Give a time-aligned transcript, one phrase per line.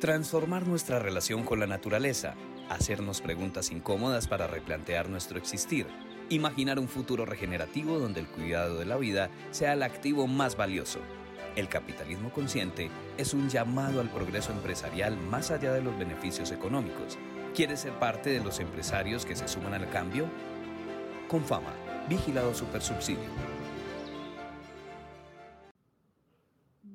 [0.00, 2.34] Transformar nuestra relación con la naturaleza,
[2.68, 5.86] hacernos preguntas incómodas para replantear nuestro existir,
[6.28, 11.00] imaginar un futuro regenerativo donde el cuidado de la vida sea el activo más valioso.
[11.56, 17.16] El capitalismo consciente es un llamado al progreso empresarial más allá de los beneficios económicos.
[17.54, 20.26] ¿Quieres ser parte de los empresarios que se suman al cambio?
[21.26, 21.72] Con fama,
[22.06, 23.55] vigilado supersubsidio.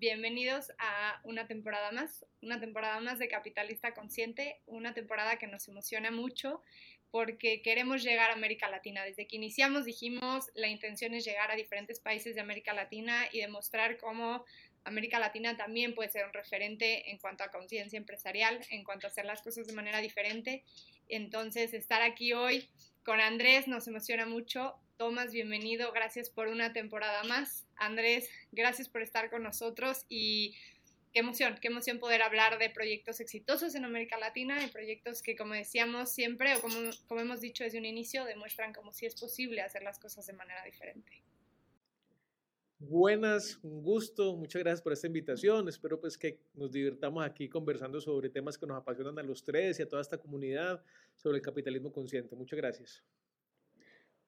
[0.02, 5.68] Bienvenidos a una temporada más, una temporada más de Capitalista Consciente, una temporada que nos
[5.68, 6.64] emociona mucho
[7.12, 9.04] porque queremos llegar a América Latina.
[9.06, 13.42] Desde que iniciamos dijimos la intención es llegar a diferentes países de América Latina y
[13.42, 14.44] demostrar cómo
[14.86, 19.12] América Latina también puede ser un referente en cuanto a conciencia empresarial, en cuanto a
[19.12, 20.64] hacer las cosas de manera diferente.
[21.10, 22.68] Entonces, estar aquí hoy
[23.04, 24.76] con Andrés nos emociona mucho.
[24.98, 27.66] Tomás, bienvenido, gracias por una temporada más.
[27.76, 30.56] Andrés, gracias por estar con nosotros y
[31.12, 35.36] qué emoción, qué emoción poder hablar de proyectos exitosos en América Latina y proyectos que,
[35.36, 36.78] como decíamos siempre, o como,
[37.08, 40.34] como hemos dicho desde un inicio, demuestran como si es posible hacer las cosas de
[40.34, 41.24] manera diferente.
[42.84, 45.70] Buenas, un gusto, muchas gracias por esta invitación.
[45.70, 49.80] Espero pues que nos divirtamos aquí conversando sobre temas que nos apasionan a los tres
[49.80, 50.84] y a toda esta comunidad
[51.16, 52.36] sobre el capitalismo consciente.
[52.36, 53.04] Muchas gracias.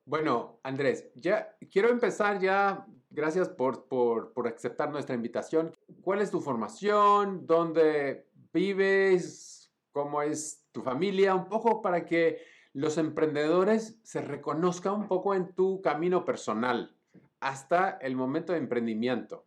[0.06, 2.86] Bueno, Andrés, ya quiero empezar ya.
[3.09, 5.72] Gracias por, por, por, aceptar nuestra invitación.
[6.04, 7.48] ¿Cuál es tu formación?
[7.48, 9.74] ¿Dónde vives?
[9.92, 11.34] ¿Cómo es tu familia?
[11.34, 12.44] Un poco para que
[12.74, 16.96] los emprendedores se reconozcan un poco en tu camino personal
[17.44, 19.46] hasta el momento de emprendimiento.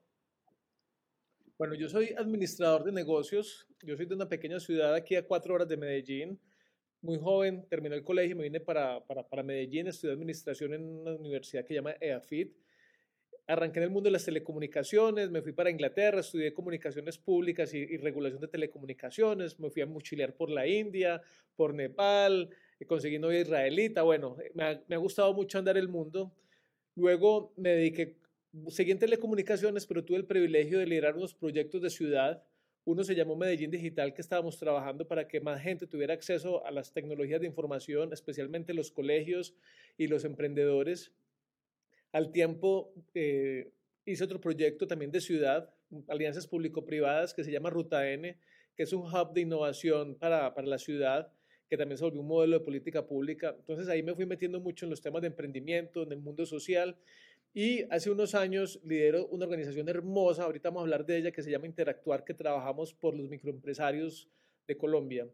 [1.58, 3.66] Bueno, yo soy administrador de negocios.
[3.82, 6.38] Yo soy de una pequeña ciudad aquí a cuatro horas de Medellín
[7.02, 10.82] muy joven, terminé el colegio y me vine para, para, para, Medellín, estudié administración en
[10.82, 12.52] una universidad que se llama EAFIT.
[13.46, 17.96] Arranqué en el mundo de las telecomunicaciones, me fui para Inglaterra, estudié comunicaciones públicas y,
[17.98, 21.22] regulación de telecomunicaciones, me fui a mochilear por la India,
[21.54, 22.50] por Nepal,
[22.88, 26.34] conseguí novia israelita, bueno, me ha, me ha gustado mucho andar el mundo.
[26.96, 28.16] Luego me dediqué,
[28.68, 32.42] seguí en telecomunicaciones, pero tuve el privilegio de liderar unos proyectos de ciudad,
[32.86, 36.70] uno se llamó Medellín Digital, que estábamos trabajando para que más gente tuviera acceso a
[36.70, 39.54] las tecnologías de información, especialmente los colegios
[39.98, 41.12] y los emprendedores.
[42.12, 43.72] Al tiempo eh,
[44.04, 45.74] hice otro proyecto también de ciudad,
[46.06, 48.38] alianzas público-privadas, que se llama Ruta N,
[48.76, 51.32] que es un hub de innovación para, para la ciudad
[51.68, 53.54] que también se volvió un modelo de política pública.
[53.58, 56.96] Entonces ahí me fui metiendo mucho en los temas de emprendimiento, en el mundo social
[57.54, 61.42] y hace unos años lidero una organización hermosa, ahorita vamos a hablar de ella, que
[61.42, 64.28] se llama Interactuar, que trabajamos por los microempresarios
[64.66, 65.26] de Colombia.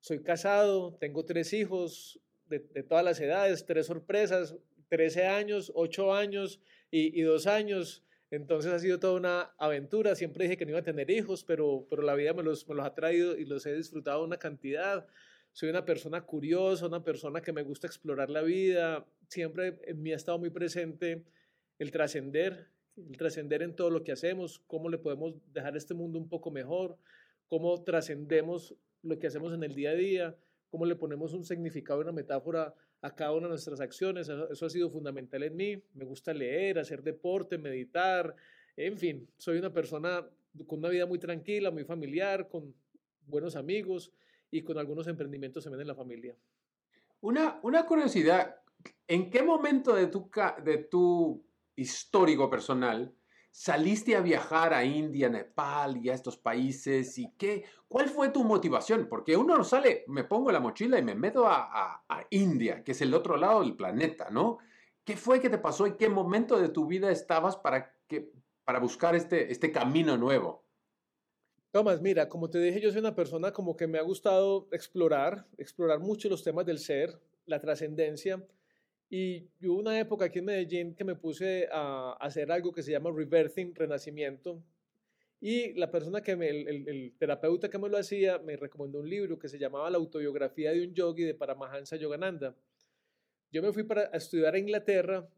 [0.00, 4.54] Soy casado, tengo tres hijos de, de todas las edades, tres sorpresas,
[4.88, 6.60] 13 años, 8 años
[6.90, 8.04] y, y, dos años.
[8.30, 10.14] Entonces ha sido toda una aventura.
[10.14, 12.74] Siempre dije que no iba a tener hijos, pero, pero la vida me los, me
[12.74, 15.06] los ha traído y los he disfrutado una cantidad.
[15.56, 19.06] Soy una persona curiosa, una persona que me gusta explorar la vida.
[19.26, 21.24] Siempre en mí ha estado muy presente
[21.78, 22.68] el trascender,
[22.98, 26.50] el trascender en todo lo que hacemos, cómo le podemos dejar este mundo un poco
[26.50, 26.98] mejor,
[27.48, 30.36] cómo trascendemos lo que hacemos en el día a día,
[30.68, 34.28] cómo le ponemos un significado, una metáfora a cada una de nuestras acciones.
[34.28, 35.82] Eso, eso, ha sido fundamental en mí.
[35.94, 38.36] Me gusta leer, hacer deporte, meditar,
[38.76, 40.22] en fin, soy una persona
[40.66, 42.74] con una vida muy tranquila, muy familiar, con
[43.26, 44.12] buenos amigos
[44.50, 46.36] y con algunos emprendimientos también en la familia.
[47.20, 48.56] Una, una curiosidad,
[49.06, 50.30] ¿en qué momento de tu,
[50.62, 51.44] de tu
[51.76, 53.14] histórico personal,
[53.50, 58.44] saliste a viajar a India, Nepal y a estos países y qué, cuál fue tu
[58.44, 59.08] motivación?
[59.08, 62.92] Porque uno no sale, me pongo la mochila y me meto a, a, India, que
[62.92, 64.58] es el otro lado del planeta, ¿no?
[65.04, 68.32] ¿Qué fue que te pasó y qué momento de tu vida estabas para, que,
[68.64, 70.65] para buscar este, este camino nuevo?
[71.70, 75.46] Tomás, mira, como te dije, yo soy una persona como que me ha gustado explorar,
[75.58, 78.42] explorar mucho los temas del ser, la trascendencia.
[79.08, 82.92] Y hubo una época aquí en Medellín que me puse a hacer algo que se
[82.92, 84.62] llama reversing, renacimiento.
[85.40, 89.38] Y la persona que me, el, terapeuta que me lo hacía, me recomendó un libro
[89.38, 92.56] que se llamaba La autobiografía de un yogi de Paramahansa Yogananda.
[93.52, 95.28] Yo me fui para a estudiar a Inglaterra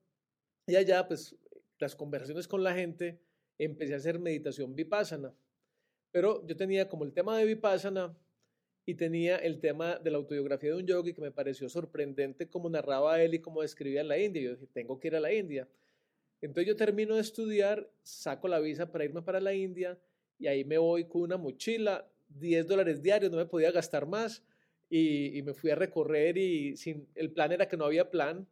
[0.67, 1.37] y allá, pues,
[1.79, 3.19] las conversaciones con la gente,
[3.59, 5.35] empecé a hacer meditación vipassana.
[6.11, 8.17] Pero yo tenía como el tema de vipassana
[8.87, 12.71] y tenía el tema de la autobiografía de un yogi que me pareció sorprendente como
[12.71, 14.43] narraba él y cómo describía la India.
[14.43, 15.69] Yo dije, tengo que ir a la India.
[16.41, 19.99] Entonces yo termino de estudiar, saco la visa para irme para la India
[20.39, 24.43] y ahí me voy con una mochila, 10 dólares diarios, no me podía gastar más
[24.89, 28.47] y, me fui a recorrer y sin, el plan era que no había plan.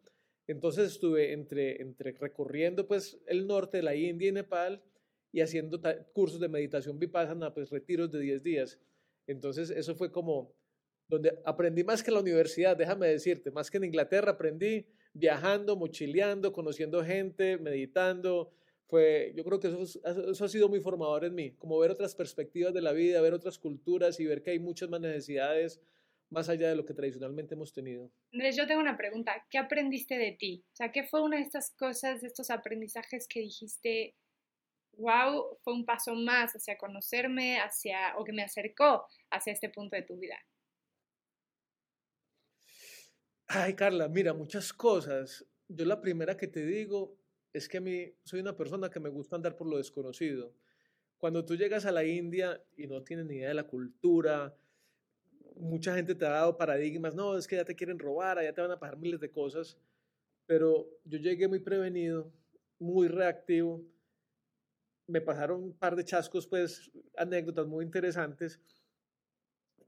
[0.47, 4.83] Entonces estuve entre, entre recorriendo pues el norte de la India y Nepal
[5.37, 5.79] y haciendo
[6.15, 8.81] cursos de meditación vipassana, pues retiros de 10 días.
[9.27, 10.55] Entonces, eso fue como
[11.09, 15.77] donde aprendí más que en la universidad, déjame decirte, más que en Inglaterra aprendí viajando,
[15.77, 18.51] mochileando, conociendo gente, meditando.
[18.87, 20.01] Fue, yo creo que eso,
[20.31, 23.35] eso ha sido muy formador en mí, como ver otras perspectivas de la vida, ver
[23.35, 25.83] otras culturas y ver que hay muchas más necesidades
[26.31, 28.11] más allá de lo que tradicionalmente hemos tenido.
[28.33, 29.47] Andrés, yo tengo una pregunta.
[29.51, 30.65] ¿Qué aprendiste de ti?
[30.73, 34.15] O sea, ¿qué fue una de estas cosas, de estos aprendizajes que dijiste,
[34.97, 39.97] wow, fue un paso más hacia conocerme, hacia, o que me acercó hacia este punto
[39.97, 40.37] de tu vida?
[43.49, 45.47] Ay, Carla, mira, muchas cosas.
[45.69, 47.17] Yo la primera que te digo
[47.53, 50.53] es que a mí soy una persona que me gusta andar por lo desconocido.
[51.17, 54.55] Cuando tú llegas a la India y no tienes ni idea de la cultura,
[55.57, 58.61] mucha gente te ha dado paradigmas, no, es que ya te quieren robar, allá te
[58.61, 59.79] van a pasar miles de cosas,
[60.47, 62.31] pero yo llegué muy prevenido,
[62.79, 63.83] muy reactivo,
[65.07, 68.61] me pasaron un par de chascos, pues anécdotas muy interesantes.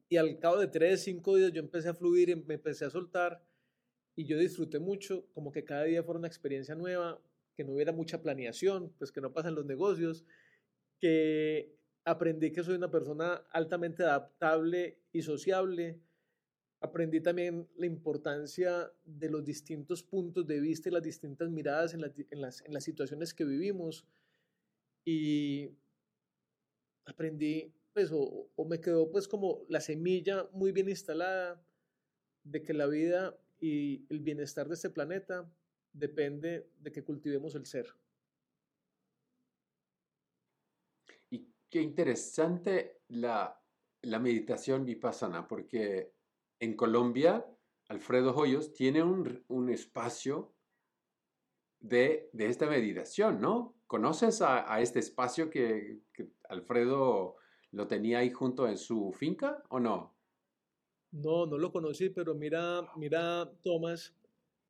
[0.08, 3.42] Y al cabo de tres, cinco días yo empecé a fluir, me empecé a soltar
[4.16, 7.20] y yo disfruté mucho, como que cada día fuera una experiencia nueva,
[7.54, 10.24] que no hubiera mucha planeación, pues que no pasan los negocios,
[10.98, 16.00] que aprendí que soy una persona altamente adaptable y sociable.
[16.80, 22.02] Aprendí también la importancia de los distintos puntos de vista y las distintas miradas en,
[22.30, 24.06] en, las, en las situaciones que vivimos
[25.10, 25.74] y
[27.06, 31.64] aprendí, pues, o, me quedó pues como la semilla muy bien instalada
[32.44, 35.50] de que la vida y el bienestar de este planeta
[35.94, 37.86] depende de que cultivemos el ser.
[41.30, 43.58] Y qué interesante la,
[44.02, 46.12] la meditación vipassana, porque
[46.60, 47.46] en Colombia,
[47.88, 50.54] Alfredo Hoyos tiene un, un espacio
[51.80, 53.77] de, de, esta meditación, ¿no?
[53.88, 56.02] ¿Conoces a, este espacio que,
[56.50, 57.36] Alfredo
[57.72, 60.14] lo tenía ahí junto en su finca o no?
[61.10, 64.14] No, no lo conocí, pero mira, mira, Tomás,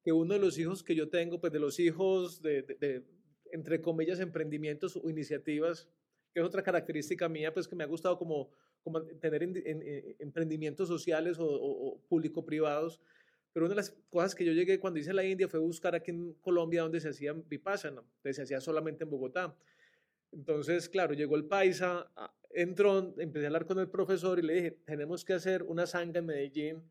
[0.04, 3.04] que uno de los hijos que yo tengo, pues de los hijos de,
[3.50, 5.88] entre comillas, emprendimientos o iniciativas,
[6.32, 8.52] que es otra característica mía, pues que me ha gustado como,
[8.84, 13.00] como tener eh, emprendimientos sociales o, o público-privados,
[13.52, 16.10] pero una de las cosas que yo llegué cuando hice la India fue buscar aquí
[16.10, 19.56] en Colombia donde se hacía vipassana, donde se hacía solamente en Bogotá.
[20.32, 22.10] Entonces, claro, llegó el paisa,
[22.50, 26.18] entró, empecé a hablar con el profesor y le dije, tenemos que hacer una sanga
[26.18, 26.82] en Medellín.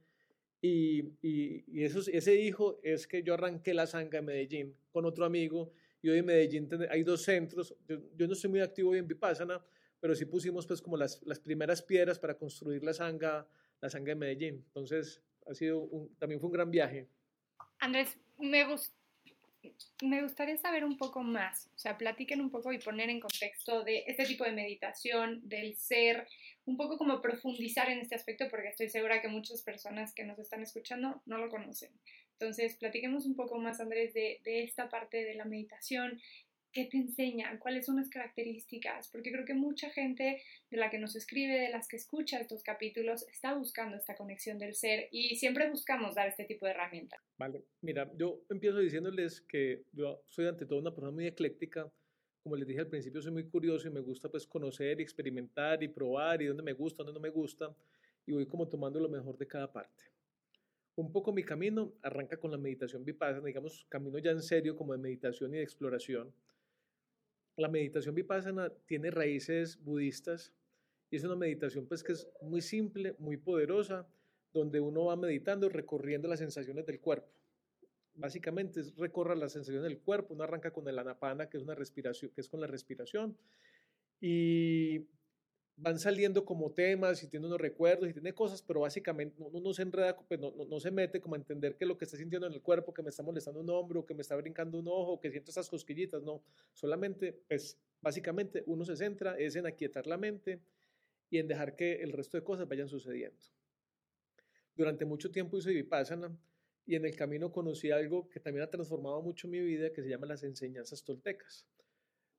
[0.60, 5.24] Y, y, eso, ese hijo es que yo arranqué la sanga en Medellín con otro
[5.24, 5.72] amigo
[6.02, 7.76] y hoy en Medellín hay dos centros.
[7.88, 9.64] Yo, no soy muy activo en Vipassana,
[10.00, 13.48] pero sí pusimos pues como las, las primeras piedras para construir la sanga,
[13.82, 14.56] la sanga en Medellín.
[14.68, 15.88] Entonces, ha sido
[16.20, 17.08] también fue un gran viaje.
[17.80, 18.64] Andrés, me,
[20.22, 24.04] gustaría saber un poco más, o sea, platiquen un poco y poner en contexto de
[24.08, 26.28] este tipo de meditación, del ser,
[26.66, 30.40] un poco como profundizar en este aspecto, porque estoy segura que muchas personas que nos
[30.40, 31.92] están escuchando no lo conocen.
[32.40, 36.22] Entonces, platiquemos un poco más, Andrés, de esta parte de la meditación,
[36.72, 37.58] ¿Qué te enseñan?
[37.58, 39.10] ¿Cuáles son las características?
[39.10, 42.62] Porque creo que mucha gente de la que nos escribe, de las que escucha estos
[42.62, 47.20] capítulos, está buscando esta conexión del ser y siempre buscamos dar este tipo de herramientas.
[47.38, 51.92] Vale, mira, yo empiezo diciéndoles que yo soy ante todo una persona muy ecléctica.
[52.44, 55.82] Como les dije al principio, soy muy curioso y me gusta pues conocer y experimentar
[55.82, 57.76] y probar y dónde me gusta, dónde no me gusta
[58.28, 60.04] y voy como tomando lo mejor de cada parte.
[60.96, 64.94] Un poco mi camino arranca con la meditación vipassana, digamos, camino ya en serio como
[64.94, 66.34] de meditación y de exploración
[67.58, 70.54] la meditación vipassana tiene raíces budistas
[71.10, 74.08] y es una meditación pues que es muy simple, muy poderosa,
[74.54, 77.32] donde uno va meditando recorriendo las sensaciones del cuerpo.
[78.14, 81.76] Básicamente es recorrer las sensaciones del cuerpo, uno arranca con el anapana, que es una
[81.76, 83.38] respiración, que es con la respiración,
[84.20, 85.08] y
[85.78, 89.74] van saliendo como temas y tiene unos recuerdos y tiene cosas, pero básicamente uno no
[89.74, 92.48] se enreda, pues no, no, se mete como a entender que lo que está sintiendo
[92.48, 95.20] en el cuerpo, que me está molestando un hombro, que me está brincando un ojo,
[95.20, 96.42] que siento esas cosquillitas, no,
[96.74, 100.60] solamente, pues básicamente uno se centra es en aquietar la mente
[101.30, 103.38] y en dejar que el resto de cosas vayan sucediendo.
[104.76, 106.36] Durante mucho tiempo hice vipassana
[106.88, 110.10] y en el camino conocí algo que también ha transformado mucho mi vida, que se
[110.10, 111.68] llama las enseñanzas toltecas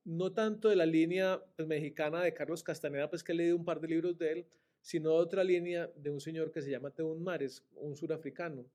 [0.09, 3.63] no tanto de la línea pues, mexicana de Carlos Castaneda, pues que he leído un
[3.63, 4.45] par de libros de él,
[4.81, 8.65] sino otra línea de un señor que se llama Teun Mares, un surafricano.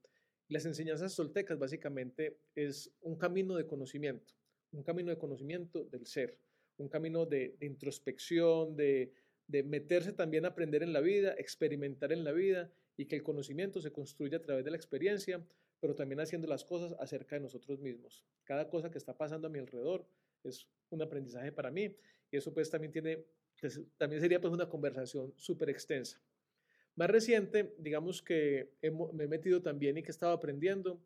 [0.48, 4.32] Las enseñanzas toltecas básicamente es un camino de conocimiento,
[4.70, 6.38] un camino de conocimiento del ser,
[6.76, 9.12] un camino de, introspección, de,
[9.48, 13.24] de meterse también a aprender en la vida, experimentar en la vida y que el
[13.24, 15.44] conocimiento se construya a través de la experiencia,
[15.80, 18.24] pero también haciendo las cosas acerca de nosotros mismos.
[18.44, 20.06] Cada cosa que está pasando a mi alrededor
[20.44, 21.94] es un aprendizaje para mí
[22.30, 23.24] y eso pues también tiene,
[23.60, 26.20] pues, también sería pues una conversación súper extensa.
[26.96, 28.70] Más reciente, digamos que
[29.12, 31.00] me he metido también y que he estado aprendiendo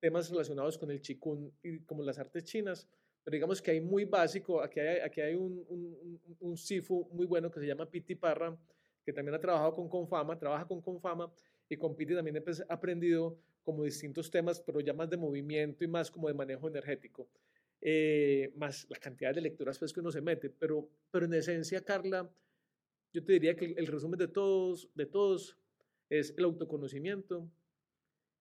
[0.00, 2.88] temas relacionados con el chikun y como las artes chinas,
[3.24, 7.26] pero digamos que hay muy básico, aquí hay, aquí hay un, un, un, sifu muy
[7.26, 8.56] bueno que se llama Piti Parra,
[9.04, 11.32] que también ha trabajado con Confama, trabaja con Confama
[11.68, 15.88] y con Piti también he aprendido como distintos temas, pero ya más de movimiento y
[15.88, 17.28] más como de manejo energético.
[17.80, 21.84] Eh, más la cantidad de lecturas pues, que uno se mete, pero, pero en esencia,
[21.84, 22.28] Carla,
[23.12, 25.56] yo te diría que el, resumen de todos, de todos
[26.10, 27.48] es el autoconocimiento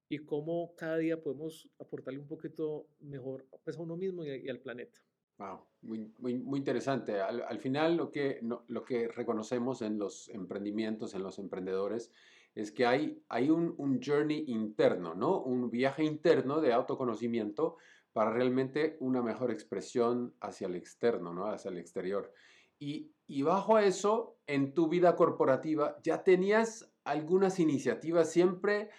[0.10, 4.60] y cómo cada día podemos aportarle un poquito mejor pues, a uno mismo y, al
[4.60, 5.00] planeta.
[5.38, 7.20] Wow, muy, muy, muy interesante.
[7.20, 12.12] Al, al final lo que, lo que reconocemos en los emprendimientos, en los emprendedores,
[12.56, 15.44] es que hay, hay un, un, journey interno, ¿no?
[15.44, 17.78] Un viaje interno de autoconocimiento
[18.18, 21.46] para realmente una mejor expresión hacia el externo, ¿no?
[21.46, 22.34] Hacia el exterior.
[22.80, 28.90] Y, y bajo eso, en tu vida corporativa, ya tenías algunas iniciativas siempre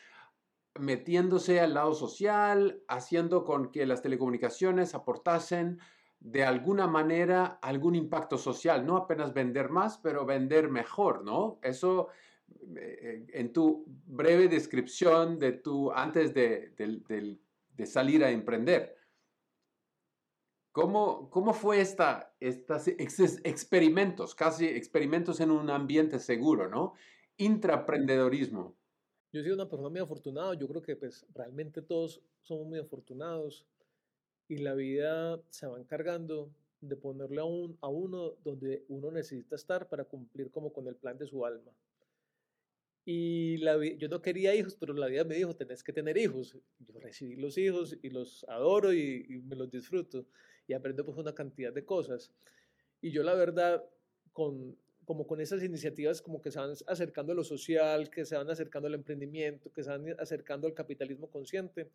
[0.79, 5.81] metiéndose al lado social, haciendo con que las telecomunicaciones aportasen
[6.21, 11.59] de alguna manera algún impacto social, no apenas vender más, pero vender mejor, ¿no?
[11.65, 12.07] Eso
[12.77, 18.98] eh, en tu breve descripción de tu antes de, de salir a emprender.
[20.79, 22.87] ¿Cómo, cómo fue esta, estos
[23.43, 26.95] experimentos, casi experimentos en un ambiente seguro, ¿no?
[27.37, 28.77] Intraprendedorismo.
[29.33, 32.79] Yo he sido una persona muy afortunada, yo creo que pues realmente todos somos muy
[32.79, 33.67] afortunados
[34.47, 36.49] y la vida se va encargando
[36.81, 40.95] de ponerle a, un, a uno donde uno necesita estar para cumplir como con el
[40.95, 41.73] plan de su alma.
[43.05, 46.57] Y la, yo no quería hijos, pero la vida me dijo, tenés que tener hijos.
[46.79, 50.25] Yo recibí los hijos y los adoro y, y me los disfruto
[50.69, 52.31] y aprendo pues una cantidad de cosas.
[53.01, 53.85] Y yo la verdad,
[54.33, 58.37] con, como con esas iniciativas como que se van acercando a lo social, que se
[58.37, 61.91] van acercando al emprendimiento, que se van acercando al capitalismo consciente,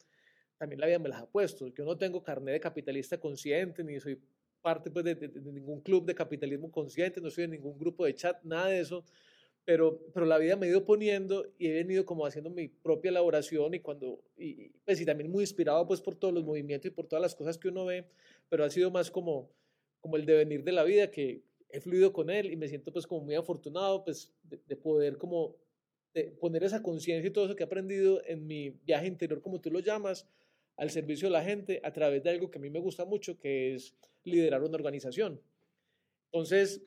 [0.57, 1.67] también la vida me las ha puesto.
[1.67, 4.19] Yo no tengo carnet de capitalista consciente, ni soy
[4.63, 8.41] parte pues, de, ningún club de capitalismo consciente, no soy en ningún grupo de chat,
[8.43, 9.03] nada de eso,
[9.65, 13.09] pero, pero la vida me ha ido poniendo y he venido como haciendo mi propia
[13.09, 16.93] elaboración y cuando, y, pues y también muy inspirado pues por todos los movimientos y
[16.93, 18.05] por todas las cosas que uno ve,
[18.49, 19.49] pero ha sido más como,
[19.99, 23.07] como el devenir de la vida que he fluido con él y me siento pues
[23.07, 25.55] como muy afortunado pues de, poder como
[26.39, 29.71] poner esa conciencia y todo eso que he aprendido en mi viaje interior, como tú
[29.71, 30.27] lo llamas,
[30.77, 33.39] al servicio de la gente a través de algo que a mí me gusta mucho,
[33.39, 35.41] que es liderar una organización.
[36.31, 36.81] Entonces,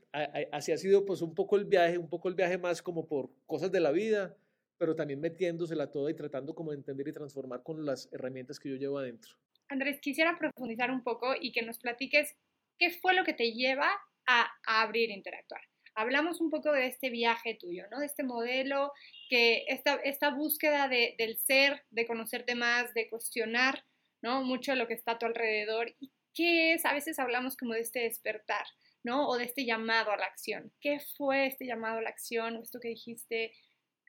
[0.50, 3.30] así ha sido pues un poco el viaje, un poco el viaje más como por
[3.46, 4.36] cosas de la vida,
[4.76, 8.70] pero también metiéndosela toda y tratando como de entender y transformar con las herramientas que
[8.70, 9.36] yo llevo adentro.
[9.68, 12.36] Andrés, quisiera profundizar un poco y que nos platiques
[12.78, 13.90] qué fue lo que te lleva
[14.26, 15.60] a, abrir Interactuar.
[15.94, 18.00] Hablamos un poco de este viaje tuyo, ¿no?
[18.00, 18.92] De este modelo,
[19.30, 23.82] que esta, esta búsqueda del ser, de conocerte más, de cuestionar,
[24.20, 24.42] ¿no?
[24.42, 25.94] Mucho de lo que está a tu alrededor.
[25.98, 26.84] ¿Y qué es?
[26.84, 28.66] A veces hablamos como de este despertar,
[29.04, 29.26] ¿no?
[29.26, 30.70] O de este llamado a la acción.
[30.80, 32.56] ¿Qué fue este llamado a la acción?
[32.56, 33.52] Esto que dijiste,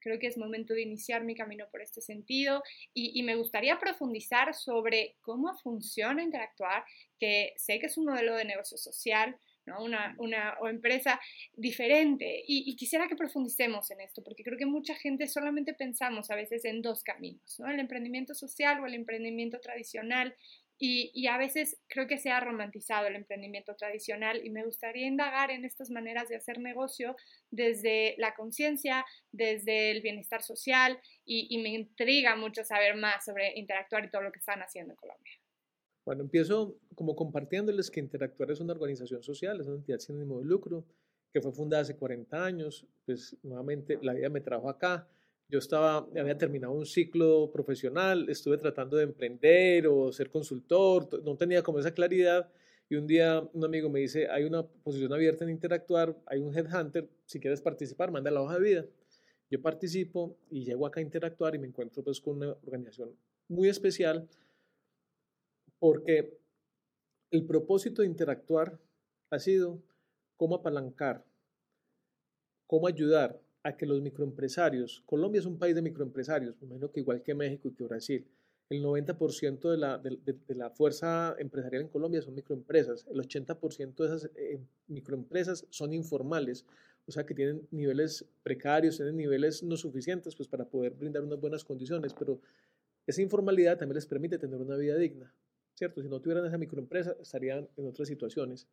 [0.07, 4.53] creo que es momento de iniciar mi camino por este sentido y, me gustaría profundizar
[4.53, 6.85] sobre cómo funciona Interactuar,
[7.19, 9.35] que sé que es un modelo de negocio social,
[9.65, 9.83] ¿no?
[9.83, 11.19] una, una o empresa
[11.53, 16.35] diferente y, quisiera que profundicemos en esto, porque creo que mucha gente solamente pensamos a
[16.35, 17.69] veces en dos caminos, ¿no?
[17.69, 20.33] el emprendimiento social o el emprendimiento tradicional
[20.79, 25.50] y, a veces creo que se ha romantizado el emprendimiento tradicional y me gustaría indagar
[25.50, 27.15] en estas maneras de hacer negocio
[27.50, 34.05] desde la conciencia, desde el bienestar social y, me intriga mucho saber más sobre Interactuar
[34.05, 35.34] y todo lo que están haciendo en Colombia.
[36.05, 40.39] Bueno, empiezo como compartiéndoles que Interactuar es una organización social, es una entidad sin ánimo
[40.39, 40.86] de lucro
[41.34, 45.07] que fue fundada hace 40 años, pues nuevamente la vida me trajo acá
[45.49, 51.37] yo estaba, había terminado un ciclo profesional, estuve tratando de emprender o ser consultor, no
[51.37, 52.49] tenía como esa claridad.
[52.89, 56.55] Y un día un amigo me dice, hay una posición abierta en Interactuar, hay un
[56.55, 58.85] headhunter, si quieres participar, manda la hoja de vida.
[59.49, 63.15] Yo participo y llego acá a Interactuar y me encuentro pues con una organización
[63.47, 64.27] muy especial
[65.79, 66.37] porque
[67.31, 68.79] el propósito de Interactuar
[69.29, 69.81] ha sido
[70.35, 71.25] cómo apalancar,
[72.67, 77.01] cómo ayudar a que los microempresarios, Colombia es un país de microempresarios, me imagino que
[77.01, 78.25] igual que México y que Brasil,
[78.69, 84.05] el 90% de la, de, la, fuerza empresarial en Colombia son microempresas, el 80% de
[84.05, 86.65] esas eh, microempresas son informales,
[87.07, 91.39] o sea que tienen niveles precarios, tienen niveles no suficientes pues, para poder brindar unas
[91.39, 92.39] buenas condiciones, pero
[93.05, 95.33] esa informalidad también les permite tener una vida digna,
[95.74, 96.01] ¿cierto?
[96.01, 98.65] Si no tuvieran esa microempresa, estarían en otras situaciones.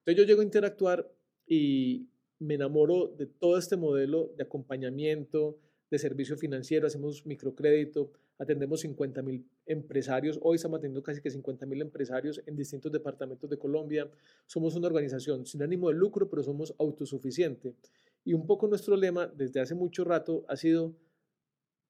[0.00, 1.10] Entonces yo llego a interactuar
[1.46, 2.06] y
[2.38, 5.58] me enamoro de todo este modelo de acompañamiento,
[5.90, 11.64] de servicio financiero, hacemos microcrédito, atendemos 50 mil empresarios, hoy estamos atendiendo casi que 50
[11.66, 14.10] mil empresarios en distintos departamentos de Colombia,
[14.46, 17.74] somos una organización sin ánimo de lucro, pero somos autosuficiente.
[18.24, 20.96] Y un poco nuestro lema desde hace mucho rato ha sido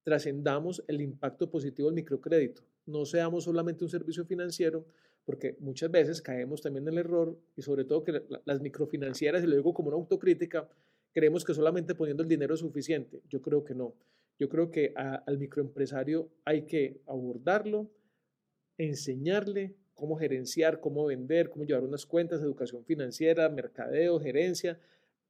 [0.04, 2.62] trascendamos el impacto positivo del microcrédito.
[2.84, 4.86] No seamos solamente un servicio financiero,
[5.26, 9.46] porque muchas veces caemos también en el error y sobre todo que las microfinancieras, y
[9.48, 10.68] lo digo como una autocrítica,
[11.12, 13.20] creemos que solamente poniendo el dinero es suficiente.
[13.28, 13.94] Yo creo que no.
[14.38, 17.90] Yo creo que al microempresario hay que abordarlo,
[18.78, 24.78] enseñarle cómo gerenciar, cómo vender, cómo llevar unas cuentas, educación financiera, mercadeo, gerencia.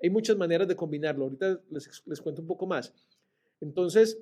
[0.02, 1.24] Hay muchas maneras de combinarlo.
[1.24, 2.92] Ahorita les, les cuento un poco más.
[3.60, 4.18] Entonces,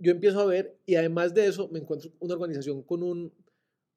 [0.00, 3.32] yo empiezo a ver y además de eso me encuentro una organización con, un,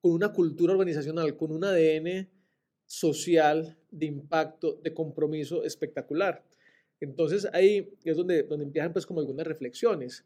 [0.01, 2.29] con una cultura organizacional, con un ADN
[2.85, 6.43] social de impacto, de compromiso espectacular.
[6.99, 10.25] Entonces ahí es donde, donde empiezan pues como algunas reflexiones.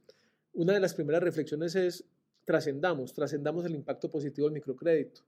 [0.54, 2.06] Una de las primeras reflexiones es
[2.46, 5.22] trascendamos, trascendamos el impacto positivo del microcrédito.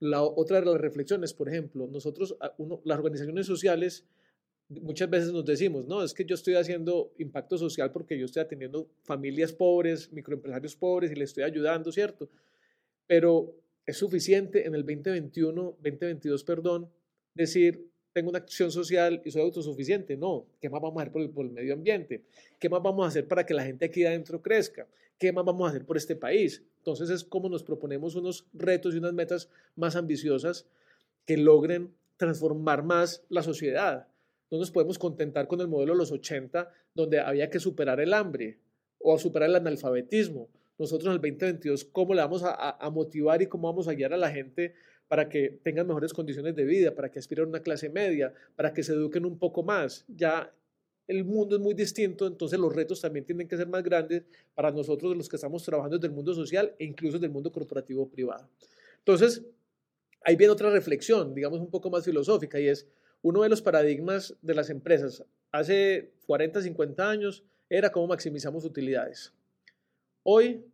[0.00, 4.04] La otra de las reflexiones, por ejemplo, nosotros, uno, las organizaciones sociales,
[4.68, 8.42] muchas veces nos decimos, no, es que yo estoy haciendo impacto social porque yo estoy
[8.42, 12.28] atendiendo familias pobres, microempresarios pobres y les estoy ayudando, ¿cierto?
[13.12, 13.54] Pero
[13.84, 16.90] es suficiente en el 2021, 2022, perdón,
[17.34, 20.16] decir, tengo una acción social y soy autosuficiente.
[20.16, 22.24] No, ¿qué más vamos a hacer por el, por el, medio ambiente?
[22.58, 24.88] ¿Qué más vamos a hacer para que la gente aquí adentro crezca?
[25.18, 26.64] ¿Qué más vamos a hacer por este país?
[26.78, 30.66] Entonces es como nos proponemos unos retos y unas metas más ambiciosas
[31.26, 34.08] que logren transformar más la sociedad.
[34.50, 38.14] No nos podemos contentar con el modelo de los 80, donde había que superar el
[38.14, 38.58] hambre
[38.98, 40.48] o superar el analfabetismo.
[40.82, 44.12] Nosotros en el 2022, ¿cómo le vamos a, a motivar y cómo vamos a guiar
[44.12, 44.74] a la gente
[45.06, 48.72] para que tengan mejores condiciones de vida, para que aspiren a una clase media, para
[48.72, 50.04] que se eduquen un poco más?
[50.08, 50.52] Ya
[51.06, 54.24] el mundo es muy distinto, entonces los retos también tienen que ser más grandes
[54.56, 57.52] para nosotros los que estamos trabajando desde el mundo social e incluso desde el mundo
[57.52, 58.48] corporativo privado.
[58.98, 59.40] Entonces,
[60.24, 62.88] ahí viene otra reflexión, digamos un poco más filosófica, y es,
[63.22, 69.32] uno de los paradigmas de las empresas hace 40, 50 años era cómo maximizamos utilidades.
[70.24, 70.64] Hoy,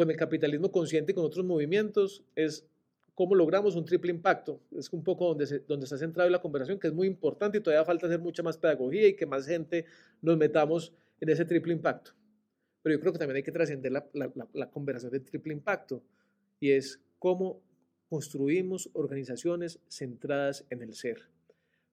[0.00, 2.66] con el capitalismo consciente y con otros movimientos, es
[3.14, 4.58] cómo logramos un triple impacto.
[4.74, 7.60] Es un poco donde, se, donde está centrado la conversación, que es muy importante y
[7.60, 9.84] todavía falta hacer mucha más pedagogía y que más gente
[10.22, 12.12] nos metamos en ese triple impacto.
[12.80, 16.02] Pero yo creo que también hay que trascender la, la, la conversación del triple impacto
[16.60, 17.60] y es cómo
[18.08, 21.28] construimos organizaciones centradas en el ser.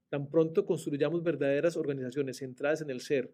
[0.07, 3.33] Tan pronto construyamos verdaderas organizaciones centradas en el ser,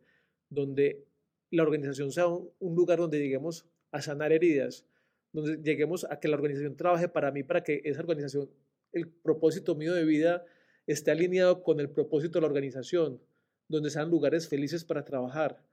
[0.50, 1.06] donde
[1.54, 4.86] la organización sea un, lugar donde lleguemos a sanar heridas,
[5.32, 8.50] donde lleguemos a que la organización trabaje para mí, para que esa organización,
[8.92, 10.46] el propósito mío de vida
[10.88, 13.22] esté alineado con el propósito de la organización,
[13.70, 15.64] donde sean lugares felices para trabajar,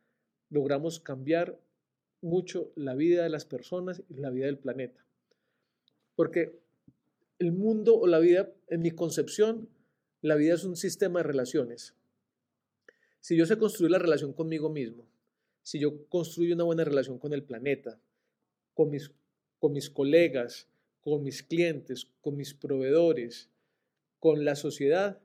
[0.51, 1.59] logramos cambiar
[2.21, 5.05] mucho la vida de las personas y la vida del planeta.
[6.15, 6.61] Porque
[7.39, 9.69] el mundo o la vida, en mi concepción,
[10.21, 11.95] la vida es un sistema de relaciones.
[13.21, 15.07] Si yo sé construir la relación conmigo mismo,
[15.63, 17.99] si yo construyo una buena relación con el planeta,
[18.81, 19.13] con mis,
[19.59, 20.67] con mis colegas,
[21.03, 23.51] con mis clientes, con mis proveedores,
[24.19, 25.21] con la sociedad,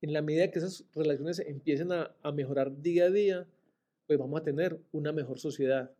[0.00, 3.48] en la medida que esas relaciones empiecen a, a mejorar día a día,
[4.06, 5.90] pues vamos a tener una mejor sociedad.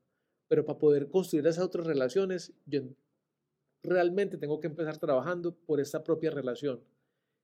[0.46, 2.82] Pero para poder construir esas otras relaciones, yo
[3.82, 6.80] realmente tengo que empezar trabajando por esta propia relación.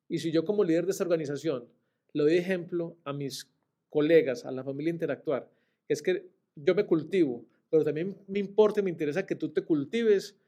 [0.08, 1.66] Y si yo como líder de esta organización
[2.12, 3.50] le doy ejemplo a mis
[3.90, 5.50] colegas, a la familia interactuar,
[5.88, 7.44] es que yo me cultivo,
[7.74, 10.38] pero también me importa, me interesa que tú te cultives,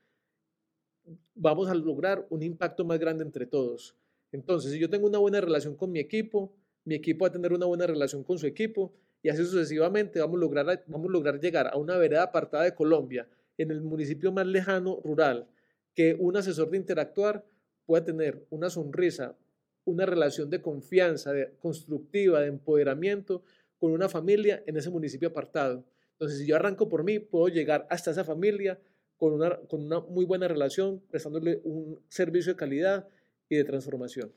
[1.34, 3.96] vamos a lograr un impacto más grande entre todos.
[4.30, 7.52] Entonces, si yo tengo una buena relación con mi equipo, mi equipo va a tener
[7.52, 11.40] una buena relación con su equipo y así sucesivamente vamos a lograr, vamos a lograr
[11.40, 15.48] llegar a una vereda apartada de Colombia, en el municipio más lejano, rural,
[15.94, 17.44] que un asesor de interactuar
[17.86, 19.36] pueda tener una sonrisa,
[19.84, 23.42] una relación de confianza, de, constructiva, de empoderamiento
[23.80, 25.84] con una familia en ese municipio apartado.
[26.18, 28.80] Entonces, si yo arranco por mí, puedo llegar hasta esa familia
[29.18, 33.08] con una, con una muy buena relación, prestándole un servicio de calidad
[33.48, 34.32] y de transformación.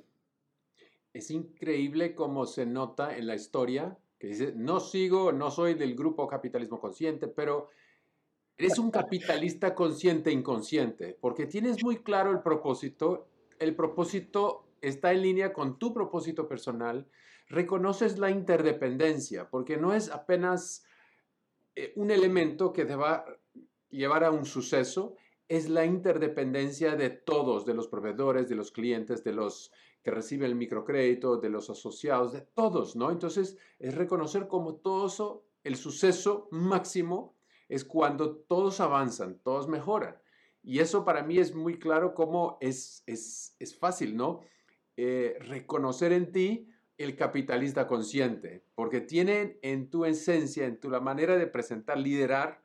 [1.14, 5.96] Es increíble cómo se nota en la historia que dice, no sigo, no soy del
[5.96, 7.70] grupo capitalismo consciente, pero
[8.58, 15.14] eres un capitalista consciente e inconsciente, porque tienes muy claro el propósito, el propósito está
[15.14, 17.08] en línea con tu propósito personal,
[17.48, 20.84] reconoces la interdependencia, porque no es apenas
[21.96, 23.26] un elemento que te va a
[23.90, 25.16] llevar a un suceso,
[25.48, 29.72] es la interdependencia de todos, de los proveedores, de los clientes, de los
[30.04, 33.12] que reciben el microcrédito, de los asociados, de todos, ¿no?
[33.12, 37.36] Entonces, es reconocer como todo eso, el suceso máximo
[37.68, 40.18] es cuando todos avanzan, todos mejoran.
[40.62, 44.42] Y eso para mí es muy claro cómo es, es, es fácil, ¿no?
[44.98, 46.68] Eh, reconocer en ti
[47.00, 52.62] el capitalista consciente, porque tienen en tu esencia, en tu la manera de presentar, liderar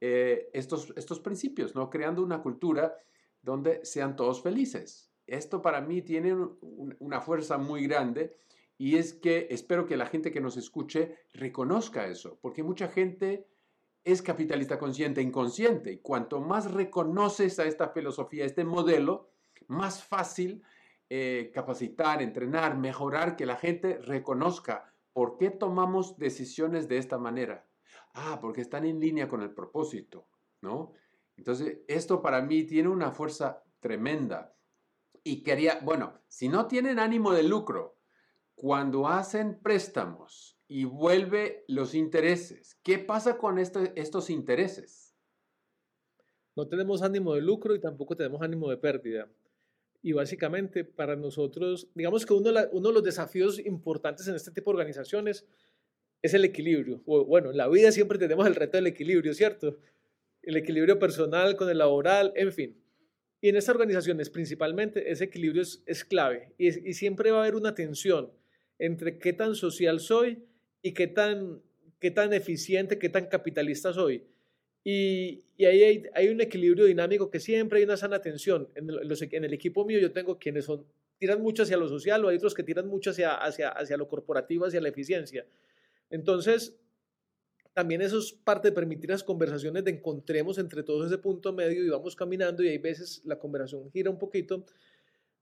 [0.00, 1.90] eh, estos, estos principios, ¿no?
[1.90, 2.96] Creando una cultura
[3.42, 5.10] donde sean todos felices.
[5.26, 6.32] Esto para mí tiene
[7.00, 8.36] una fuerza muy grande
[8.78, 13.48] y es que espero que la gente que nos escuche reconozca eso, porque mucha gente
[14.04, 19.28] es capitalista consciente inconsciente y cuanto más reconoces a esta filosofía, este modelo,
[19.66, 20.62] más fácil
[21.14, 27.68] eh, capacitar, entrenar, mejorar, que la gente reconozca por qué tomamos decisiones de esta manera.
[28.14, 30.26] Ah, porque están en línea con el propósito,
[30.62, 30.94] ¿no?
[31.36, 34.56] Entonces, esto para mí tiene una fuerza tremenda.
[35.22, 37.98] Y quería, bueno, si no tienen ánimo de lucro,
[38.54, 45.14] cuando hacen préstamos y vuelve los intereses, ¿qué pasa con estos intereses?
[46.56, 49.28] No tenemos ánimo de lucro y tampoco tenemos ánimo de pérdida.
[50.02, 54.78] Y básicamente para nosotros, digamos que uno, de los desafíos importantes en este tipo de
[54.78, 55.46] organizaciones
[56.20, 57.02] es el equilibrio.
[57.04, 59.78] bueno, en la vida siempre tenemos el reto del equilibrio, ¿cierto?
[60.42, 62.82] El equilibrio personal con el laboral, en fin.
[63.40, 67.40] Y en estas organizaciones principalmente ese equilibrio es, es clave y, y, siempre va a
[67.42, 68.30] haber una tensión
[68.78, 70.44] entre qué tan social soy
[70.80, 71.60] y qué tan,
[71.98, 74.24] qué tan eficiente, qué tan capitalista soy.
[74.84, 78.68] Y, ahí hay, un equilibrio dinámico que siempre hay una sana tensión.
[78.74, 80.66] En el, equipo mío yo tengo quienes
[81.18, 84.08] tiran mucho hacia lo social o hay otros que tiran mucho hacia, hacia, hacia lo
[84.08, 85.46] corporativo, hacia la eficiencia.
[86.10, 86.80] Entonces,
[87.74, 91.84] también eso es parte de permitir las conversaciones de encontremos entre todos ese punto medio
[91.84, 94.64] y vamos caminando y hay veces la conversación gira un poquito.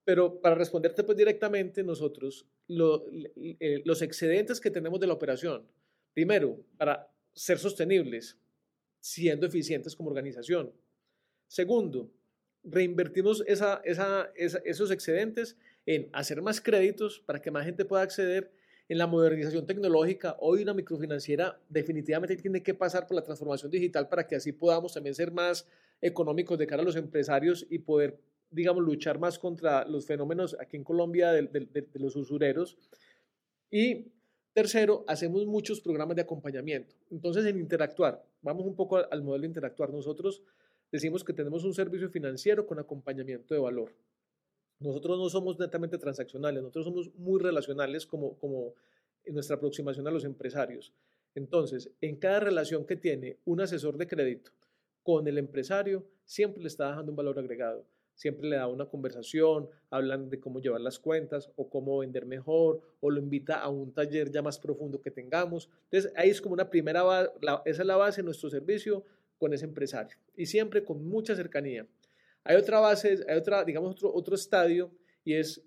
[0.03, 5.67] Pero para responderte pues directamente, nosotros, eh, los excedentes que tenemos de la operación,
[6.13, 8.37] primero, para ser sostenibles,
[9.01, 10.71] siendo eficientes como organización.
[11.47, 12.09] Segundo,
[12.63, 18.51] reinvertimos esos excedentes en hacer más créditos para que más gente pueda acceder
[18.87, 20.37] en la modernización tecnológica.
[20.39, 24.93] Hoy una microfinanciera definitivamente tiene que pasar por la transformación digital para que así podamos
[24.93, 25.67] también ser más
[25.99, 28.19] económicos de cara a los empresarios y poder,
[28.51, 32.77] digamos, luchar más contra los fenómenos aquí en Colombia de, de los usureros.
[33.71, 34.11] Y
[34.53, 36.93] Tercero, hacemos muchos programas de acompañamiento.
[37.09, 39.91] Entonces, en interactuar, vamos un poco al modelo de interactuar.
[39.91, 40.43] Nosotros
[40.91, 43.93] decimos que tenemos un servicio financiero con acompañamiento de valor.
[44.79, 48.73] Nosotros no somos netamente transaccionales, nosotros somos muy relacionales como, como
[49.23, 50.91] en nuestra aproximación a los empresarios.
[51.33, 54.51] Entonces, en cada relación que tiene un asesor de crédito
[55.01, 57.85] con el empresario, siempre le está dejando un valor agregado
[58.15, 62.81] siempre le da una conversación, hablan de cómo llevar las cuentas o cómo vender mejor,
[62.99, 65.69] o lo invita a un taller ya más profundo que tengamos.
[65.85, 67.31] Entonces, ahí es como una primera base,
[67.65, 69.03] esa es la base de nuestro servicio
[69.37, 71.87] con ese empresario y siempre con mucha cercanía.
[72.43, 74.91] Hay otra base, hay otra, digamos, otro, otro estadio
[75.23, 75.63] y es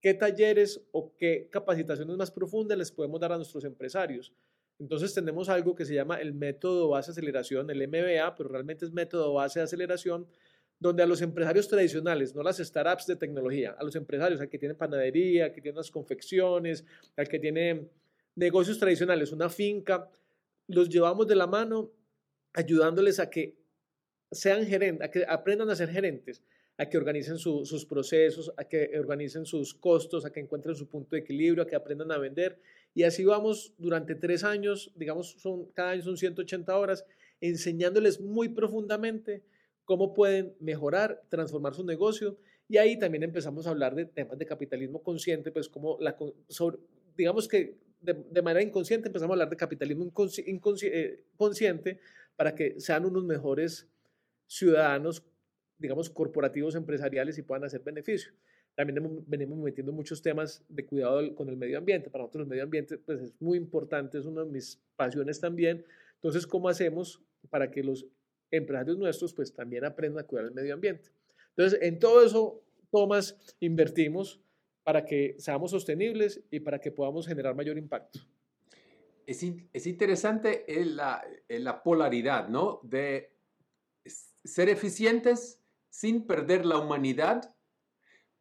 [0.00, 4.32] qué talleres o qué capacitaciones más profundas les podemos dar a nuestros empresarios.
[4.78, 8.92] Entonces tenemos algo que se llama el método base aceleración, el MBA, pero realmente es
[8.92, 10.26] método base de aceleración,
[10.78, 14.58] donde a los empresarios tradicionales, no las startups de tecnología, a los empresarios, al que
[14.58, 16.84] tiene panadería, al que tiene unas confecciones,
[17.16, 17.88] al que tiene
[18.34, 20.10] negocios tradicionales, una finca,
[20.68, 21.90] los llevamos de la mano
[22.52, 23.56] ayudándoles a que
[24.30, 26.42] sean gerentes, a que aprendan a ser gerentes,
[26.78, 31.16] a que organicen sus procesos, a que organicen sus costos, a que encuentren su punto
[31.16, 32.60] de equilibrio, a que aprendan a vender.
[32.94, 35.36] Y así vamos durante tres años, digamos,
[35.74, 37.06] cada año son 180 horas,
[37.40, 39.42] enseñándoles muy profundamente
[39.86, 42.36] cómo pueden mejorar, transformar su negocio.
[42.68, 46.16] Y ahí también empezamos a hablar de temas de capitalismo consciente, pues como la,
[47.16, 50.12] digamos que de, manera inconsciente empezamos a hablar de capitalismo
[50.82, 52.00] eh, consciente
[52.36, 53.88] para que sean unos mejores
[54.46, 55.24] ciudadanos,
[55.78, 58.32] digamos, corporativos, empresariales y puedan hacer beneficio.
[58.74, 62.10] También venimos metiendo muchos temas de cuidado con el medio ambiente.
[62.10, 65.84] Para nosotros el medio ambiente pues, es muy importante, es una de mis pasiones también.
[66.16, 68.06] Entonces, ¿cómo hacemos para que los
[68.50, 71.10] empresarios nuestros pues también aprendan a cuidar el medio ambiente.
[71.56, 74.40] Entonces, en todo eso, Tomás, invertimos
[74.84, 78.20] para que seamos sostenibles y para que podamos generar mayor impacto.
[79.26, 82.80] es, es interesante la, la polaridad, ¿no?
[82.84, 83.32] De
[84.04, 87.54] ser eficientes sin perder la humanidad,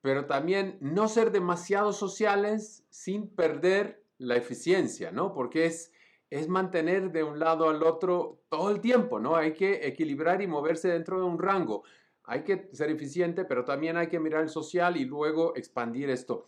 [0.02, 5.34] pero también no ser demasiado sociales sin perder la eficiencia, ¿no?
[5.34, 5.92] Porque es,
[6.40, 9.38] es mantener de un lado al otro todo el tiempo, ¿no?
[9.38, 11.84] Hay que equilibrar y moverse dentro de un rango.
[12.26, 16.44] Hay que ser eficiente, pero también hay que mirar el social y luego expandir esto.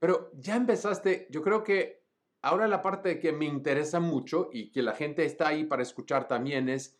[0.00, 2.02] Pero ya empezaste, yo creo que
[2.42, 6.26] ahora la parte que me interesa mucho y que la gente está ahí para escuchar
[6.26, 6.98] también es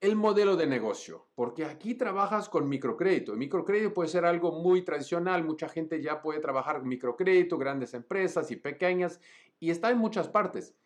[0.00, 3.32] el modelo de negocio, porque aquí trabajas con microcrédito.
[3.32, 7.92] El microcrédito puede ser algo muy tradicional, mucha gente ya puede trabajar con microcrédito, grandes
[7.92, 9.20] empresas y pequeñas,
[9.58, 10.76] y está en muchas partes.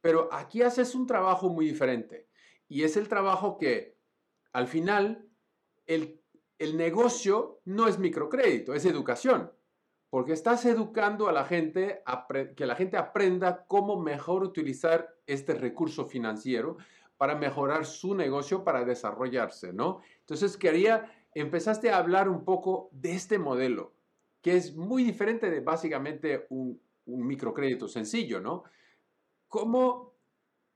[0.00, 2.28] Pero aquí haces un trabajo muy diferente,
[2.68, 3.98] y es el trabajo que
[4.52, 5.28] al final
[5.86, 6.20] el,
[6.58, 9.50] el negocio no es microcrédito, es educación
[10.10, 12.02] porque estás educando a la gente,
[12.56, 16.76] que la gente aprenda cómo mejor utilizar este recurso financiero
[17.16, 20.00] para mejorar su negocio, para desarrollarse, ¿no?
[20.20, 23.94] Entonces quería, empezaste a hablar un poco de este modelo,
[24.42, 28.64] que es muy diferente de básicamente un, microcrédito sencillo, ¿no?
[29.50, 30.16] ¿Cómo,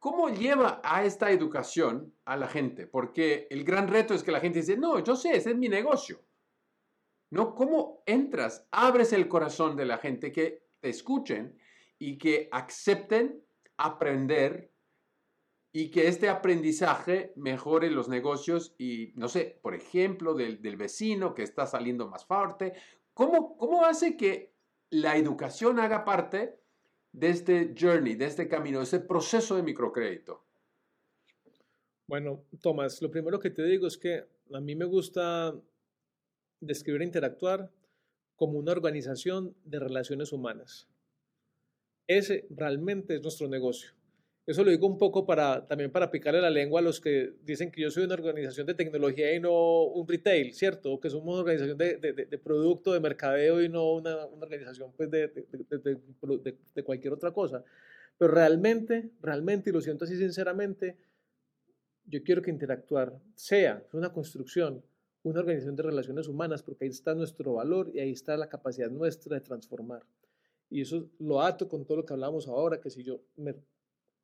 [0.01, 2.87] ¿Cómo lleva a esta educación a la gente?
[2.89, 5.69] Porque el gran reto es que la gente dice, no, yo sé, ese es mi
[5.69, 6.21] negocio.
[7.31, 7.55] ¿no?
[7.55, 11.57] ¿Cómo entras, abres el corazón de la gente que te escuchen
[11.99, 13.45] y que acepten
[13.77, 14.73] aprender
[15.73, 21.43] y que este aprendizaje mejore los negocios y, no sé, por ejemplo, del, vecino que
[21.45, 22.75] está saliendo más fuerte?
[23.13, 24.55] ¿Cómo, ¿Cómo hace que
[24.91, 26.61] la educación haga parte
[27.14, 30.42] de este journey, de este camino, de este proceso de microcrédito?
[32.07, 35.55] Bueno, Tomás, lo primero que te digo es que a mí me gusta
[36.61, 37.70] describir e interactuar
[38.37, 40.88] como una organización de relaciones humanas.
[42.09, 43.92] Ese realmente es nuestro negocio.
[44.47, 47.71] Eso lo digo un poco para también para picarle la lengua a los que dicen
[47.71, 51.01] que yo soy una organización de tecnología y no un retail, ¿cierto?
[51.01, 55.11] que somos una organización de, de, producto, de mercadeo y no una, una organización pues,
[55.11, 57.65] de, cualquier otra cosa.
[58.19, 60.99] Pero realmente, realmente, y lo siento así sinceramente,
[62.05, 64.85] yo quiero que interactuar sea una construcción
[65.25, 68.91] una organización de relaciones humanas, porque ahí está nuestro valor y ahí está la capacidad
[68.91, 70.03] nuestra de transformar.
[70.69, 73.55] Y eso lo ato con todo lo que hablamos ahora, que si yo me,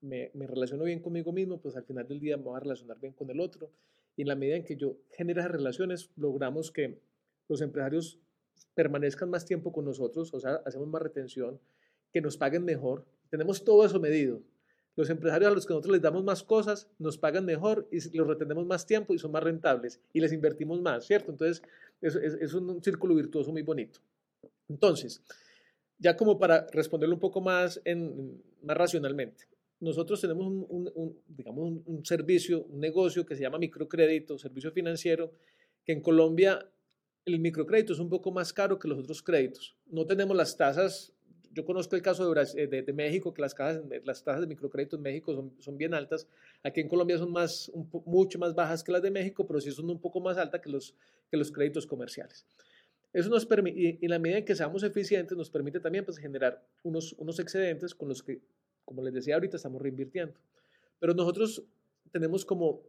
[0.01, 3.13] me, relaciono bien conmigo mismo, pues al final del día me voy a relacionar bien
[3.13, 3.71] con el otro.
[4.17, 6.99] Y en la medida en que yo genere esas relaciones, logramos que
[7.49, 8.19] los empresarios
[8.75, 11.61] permanezcan más tiempo con nosotros, o sea, hacemos más retención,
[12.13, 13.05] que nos paguen mejor.
[13.31, 14.43] Tenemos todo eso medido.
[14.97, 18.27] Los empresarios a los que nosotros les damos más cosas nos pagan mejor y los
[18.27, 21.31] retenemos más tiempo y son más rentables y les invertimos más, ¿cierto?
[21.31, 21.63] Entonces,
[22.01, 24.01] es, es, un círculo virtuoso muy bonito.
[24.69, 25.23] Entonces,
[25.99, 29.45] ya como para responderlo un poco más, en, más racionalmente,
[29.81, 35.33] nosotros tenemos un, digamos, un, servicio, un negocio que se llama microcrédito, servicio financiero,
[35.85, 36.71] que en Colombia
[37.25, 39.77] el microcrédito es un poco más caro que los otros créditos.
[39.87, 41.15] No tenemos las tasas
[41.53, 44.47] yo conozco el caso de, eh, de, de, México, que las, casas, las tasas de
[44.47, 46.29] microcrédito en México son, son bien altas.
[46.63, 47.71] Aquí en Colombia son más,
[48.07, 50.71] mucho más bajas que las de México, pero sí son un poco más altas que
[50.71, 50.95] los,
[51.31, 52.47] que los créditos comerciales.
[53.13, 56.19] Eso nos permite, y en la medida en que seamos eficientes, nos permite también pues,
[56.19, 58.41] generar unos, unos excedentes con los que,
[58.85, 60.35] como les decía ahorita, estamos reinvirtiendo.
[60.99, 61.65] Pero nosotros
[62.13, 62.83] tenemos como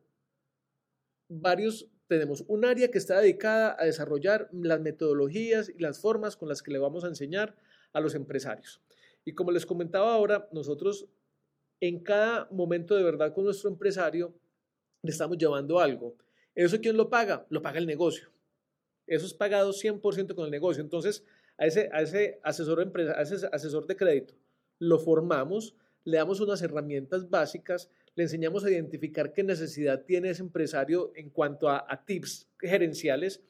[1.29, 6.49] varios, tenemos un área que está dedicada a desarrollar las metodologías y las formas con
[6.49, 7.55] las que le vamos a enseñar
[7.93, 8.81] a los empresarios.
[9.23, 11.07] Y como les comentaba ahora, nosotros
[11.79, 14.33] en cada momento de verdad con nuestro empresario
[15.03, 16.15] le estamos llevando algo.
[16.53, 17.45] ¿Eso quién lo paga?
[17.49, 18.29] Lo paga el negocio.
[19.07, 20.83] Eso es pagado 100% con el negocio.
[20.83, 21.25] Entonces,
[21.57, 24.35] a ese, a ese, asesor, a ese asesor de crédito
[24.79, 30.41] lo formamos, le damos unas herramientas básicas, le enseñamos a identificar qué necesidad tiene ese
[30.41, 33.43] empresario en cuanto a, a tips gerenciales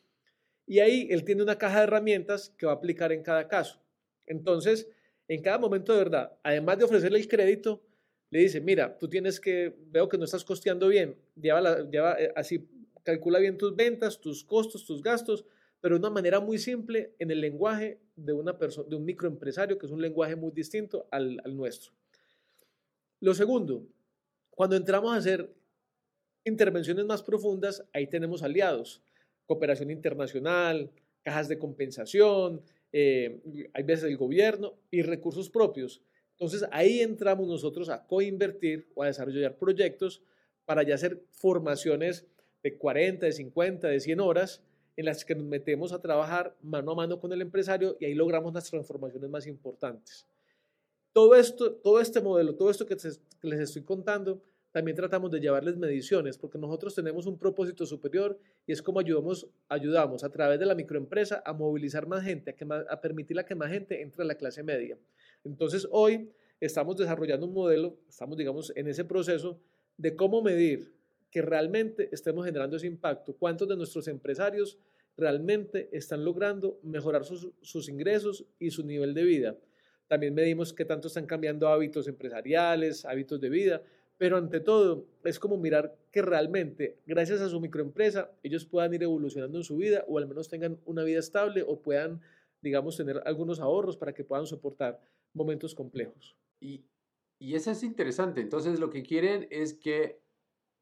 [0.68, 3.82] y ahí él tiene una caja de herramientas que va a aplicar en cada caso.
[4.26, 4.88] Entonces,
[5.28, 7.82] en cada momento de verdad, además de ofrecerle el crédito,
[8.30, 12.32] le dice, mira, tú tienes que, veo que no estás costeando bien, lleva, lleva eh,
[12.36, 12.70] así,
[13.04, 15.46] calcula bien tus ventas, tus costos, tus gastos,
[15.82, 19.86] pero de una manera muy simple en el lenguaje de, una de un microempresario, que
[19.86, 21.92] es un lenguaje muy distinto al nuestro.
[23.22, 23.86] Lo segundo,
[24.50, 25.54] cuando entramos a hacer
[26.44, 29.04] intervenciones más profundas, ahí tenemos aliados,
[29.46, 30.90] cooperación internacional,
[31.22, 36.02] cajas de compensación, eh, hay veces el gobierno y recursos propios.
[36.32, 40.24] Entonces ahí entramos nosotros a coinvertir o a desarrollar proyectos
[40.66, 42.26] para ya hacer formaciones
[42.64, 44.64] de 40, de 50, de 100 horas
[44.98, 48.16] en las que nos metemos a trabajar mano a mano con el empresario y ahí
[48.16, 50.26] logramos las transformaciones más importantes.
[51.14, 52.96] Todo esto, todo este modelo, todo esto que,
[53.42, 58.72] les estoy contando, también tratamos de llevarles mediciones, porque nosotros tenemos un propósito superior y
[58.72, 62.66] es como ayudamos, ayudamos a través de la microempresa a movilizar más gente, a, que
[62.66, 64.98] a permitir a que más gente entre a la clase media.
[65.44, 69.60] Entonces, hoy estamos desarrollando un modelo, estamos, digamos, en ese proceso
[69.98, 70.94] de cómo medir
[71.30, 74.78] que realmente estemos generando ese impacto, cuántos de nuestros empresarios
[75.18, 79.58] realmente están logrando mejorar sus, sus ingresos y su nivel de vida.
[80.12, 83.82] También medimos qué tanto están cambiando hábitos empresariales, hábitos de vida,
[84.18, 89.04] pero ante todo es como mirar que realmente, gracias a su microempresa, ellos puedan ir
[89.04, 92.20] evolucionando en su vida o al menos tengan una vida estable o puedan,
[92.62, 95.00] digamos, tener algunos ahorros para que puedan soportar
[95.34, 96.36] momentos complejos.
[96.60, 96.84] Y,
[97.40, 98.42] y eso es interesante.
[98.42, 100.20] Entonces lo que quieren es que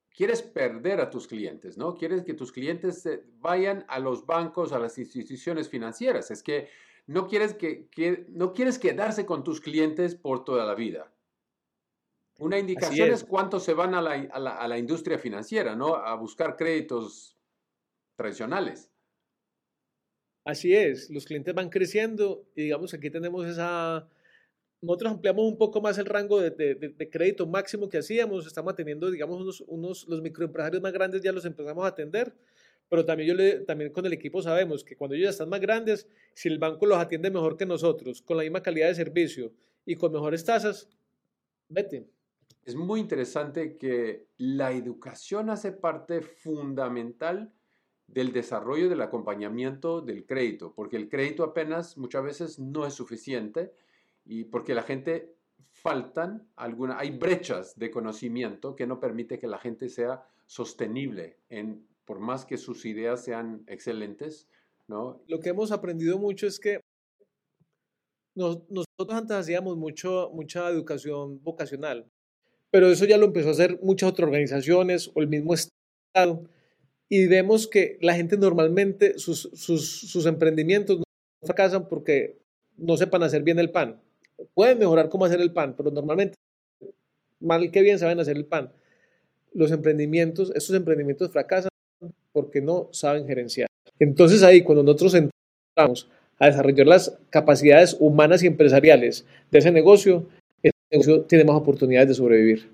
[0.09, 1.93] quieres perder a tus clientes, ¿no?
[1.93, 6.31] Quieres que tus clientes vayan a los bancos, a las instituciones financieras.
[6.31, 6.67] Es que
[7.09, 11.11] no quieres, que, que no quieres quedarse con tus clientes por toda la vida.
[12.37, 13.23] Una indicación es.
[13.23, 15.95] cuántos se van a la, a, la, industria financiera, ¿no?
[15.95, 17.35] A buscar créditos
[18.15, 18.91] tradicionales.
[20.45, 24.07] Así es, los clientes van creciendo y digamos aquí tenemos esa...
[24.79, 29.09] Nosotros ampliamos un poco más el rango de, de, crédito máximo que hacíamos, estamos atendiendo,
[29.09, 32.33] digamos, unos, unos, los microempresarios más grandes ya los empezamos a atender,
[32.89, 36.07] pero también, yo también con el equipo sabemos que cuando ellos ya están más grandes,
[36.33, 39.53] si el banco los atiende mejor que nosotros, con la misma calidad de servicio
[39.85, 40.89] y con mejores tasas,
[41.69, 42.07] vete,
[42.65, 47.53] es muy interesante que la educación hace parte fundamental
[48.07, 53.71] del desarrollo del acompañamiento del crédito, porque el crédito apenas muchas veces no es suficiente
[54.25, 55.35] y porque la gente
[55.71, 61.87] faltan alguna, hay brechas de conocimiento que no permite que la gente sea sostenible en,
[62.09, 64.47] por más que sus ideas sean excelentes,
[64.87, 65.21] ¿no?
[65.27, 66.81] Lo que hemos aprendido mucho es que
[68.33, 72.07] nosotros antes hacíamos mucho, mucha educación vocacional,
[72.71, 76.49] pero eso ya lo empezó a hacer muchas otras organizaciones o el mismo Estado.
[77.09, 81.03] Y vemos que la gente normalmente, sus, sus, emprendimientos no
[81.43, 82.39] fracasan porque
[82.75, 84.01] no sepan hacer bien el pan.
[84.55, 86.33] Pueden mejorar cómo hacer el pan, pero normalmente,
[87.39, 88.73] mal que bien, saben hacer el pan.
[89.53, 91.69] Los emprendimientos, estos emprendimientos fracasan
[92.33, 93.67] porque no saben gerenciar.
[93.99, 100.25] Entonces ahí, cuando nosotros entramos a desarrollar las capacidades humanas y empresariales de ese negocio,
[100.91, 102.71] negocio tiene más oportunidades de sobrevivir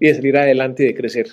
[0.00, 1.26] y de salir adelante y de crecer.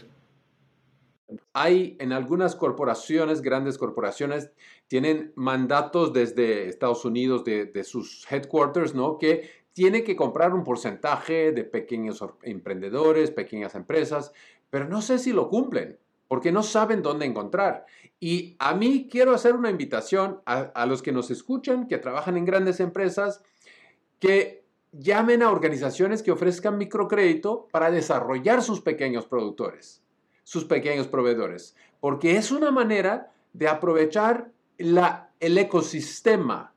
[1.53, 4.51] Hay en algunas corporaciones, grandes corporaciones,
[4.87, 9.17] tienen mandatos desde Estados Unidos, de, sus headquarters, ¿no?
[9.17, 14.33] Que tiene que comprar un porcentaje de pequeños emprendedores, pequeñas empresas,
[14.69, 15.97] pero no sé si lo cumplen,
[16.29, 17.85] porque no saben dónde encontrar.
[18.19, 22.45] Y a mí quiero hacer una invitación a, los que nos escuchan, que trabajan en
[22.45, 23.43] grandes empresas,
[24.19, 30.03] que llamen a organizaciones que ofrezcan microcrédito para desarrollar sus pequeños productores,
[30.43, 36.73] sus pequeños proveedores, porque es una manera de aprovechar el ecosistema,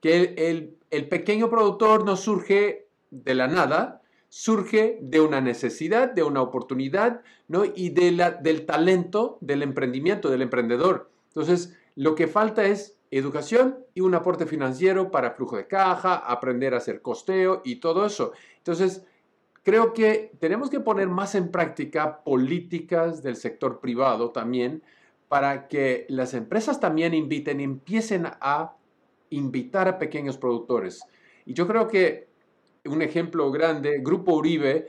[0.00, 4.02] que el, pequeño productor no surge de la nada,
[4.38, 7.64] surge de una necesidad, de una oportunidad, ¿no?
[7.64, 11.10] Y de la, del talento del emprendimiento, del emprendedor.
[11.28, 16.74] Entonces, lo que falta es educación y un aporte financiero para flujo de caja, aprender
[16.74, 18.32] a hacer costeo y todo eso.
[18.58, 19.06] Entonces,
[19.62, 24.82] creo que tenemos que poner más en práctica políticas del sector privado también
[25.28, 28.76] para que las empresas también inviten, empiecen a
[29.30, 31.00] invitar a pequeños productores.
[31.46, 32.35] Y yo creo que
[32.86, 34.88] un ejemplo grande, Grupo Uribe,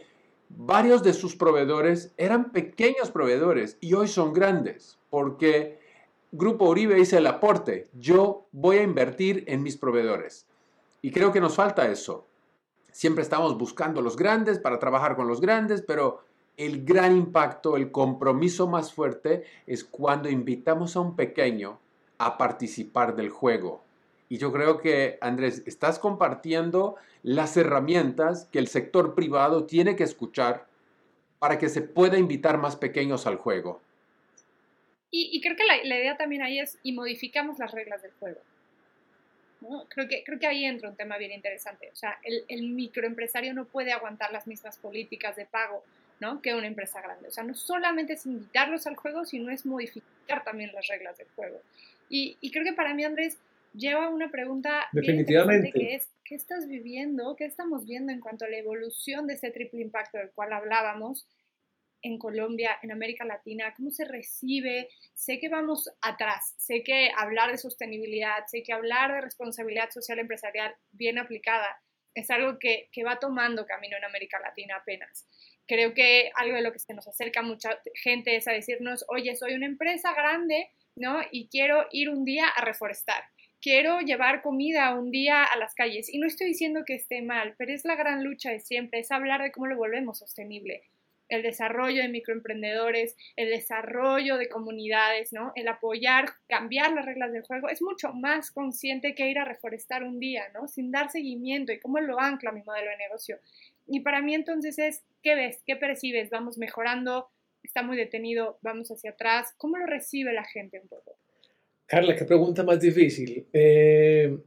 [0.50, 5.80] varios de sus proveedores eran pequeños proveedores y hoy son grandes porque
[6.32, 10.46] Grupo Uribe hice el aporte, yo voy a invertir en mis proveedores.
[11.02, 12.28] Y creo que nos falta eso.
[12.92, 16.22] Siempre estamos buscando los grandes para trabajar con los grandes, pero
[16.58, 21.80] el gran impacto, el compromiso más fuerte es cuando invitamos a un pequeño
[22.18, 23.84] a participar del juego.
[24.30, 30.04] Y yo creo que, Andrés, estás compartiendo las herramientas que el sector privado tiene que
[30.04, 30.66] escuchar
[31.40, 33.82] para que se pueda invitar más pequeños al juego.
[35.10, 38.40] Y, creo que la, idea también ahí es, y modificamos las reglas del juego.
[39.90, 41.90] Creo, que, creo que ahí entra un tema bien interesante.
[41.92, 45.84] O sea, el, el, microempresario no puede aguantar las mismas políticas de pago
[46.20, 46.42] ¿no?
[46.42, 47.28] que una empresa grande.
[47.28, 51.28] O sea, no solamente es invitarlos al juego, sino es modificar también las reglas del
[51.36, 51.62] juego.
[52.10, 53.38] Y, y creo que para mí, Andrés,
[53.74, 55.72] lleva una pregunta Definitivamente.
[55.72, 57.36] que es, ¿qué estás viviendo?
[57.36, 61.28] ¿Qué estamos viendo en cuanto a la evolución de ese triple impacto del cual hablábamos?
[62.04, 64.90] en Colombia, en América Latina, cómo se recibe.
[65.14, 70.20] Sé que vamos atrás, sé que hablar de sostenibilidad, sé que hablar de responsabilidad social
[70.20, 71.82] empresarial bien aplicada
[72.14, 75.28] es algo que, que va tomando camino en América Latina apenas.
[75.68, 79.36] Creo que algo de lo que se nos acerca mucha gente es a decirnos, oye,
[79.36, 81.22] soy una empresa grande, ¿no?
[81.32, 83.24] Y quiero ir un día a reforestar
[83.62, 86.14] quiero llevar comida un día a las calles.
[86.14, 89.12] Y no estoy diciendo que esté mal, pero es la gran lucha de siempre, es
[89.12, 90.84] hablar de cómo lo volvemos sostenible.
[91.30, 95.52] El desarrollo de microemprendedores, el desarrollo de comunidades, ¿no?
[95.56, 100.04] El apoyar, cambiar las reglas del juego, es mucho más consciente que ir a reforestar
[100.04, 100.70] un día, ¿no?
[100.70, 103.40] Sin dar seguimiento y cómo lo ancla mi modelo de negocio.
[103.88, 105.62] Y para mí entonces es, ¿qué ves?
[105.66, 106.30] ¿Qué percibes?
[106.30, 107.30] ¿Vamos mejorando?
[107.62, 108.58] ¿Está muy detenido?
[108.62, 109.54] ¿Vamos hacia atrás?
[109.58, 111.18] ¿Cómo lo recibe la gente un poco?
[111.88, 113.48] Carla, qué pregunta más difícil.
[113.54, 114.38] Eh,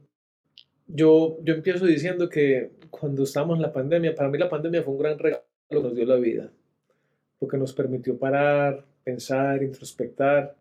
[0.85, 4.93] yo, yo empiezo diciendo que cuando estábamos en la pandemia, para mí la pandemia fue
[4.93, 6.51] un gran regalo que nos dio la vida,
[7.39, 10.55] porque nos permitió parar, pensar, introspectar.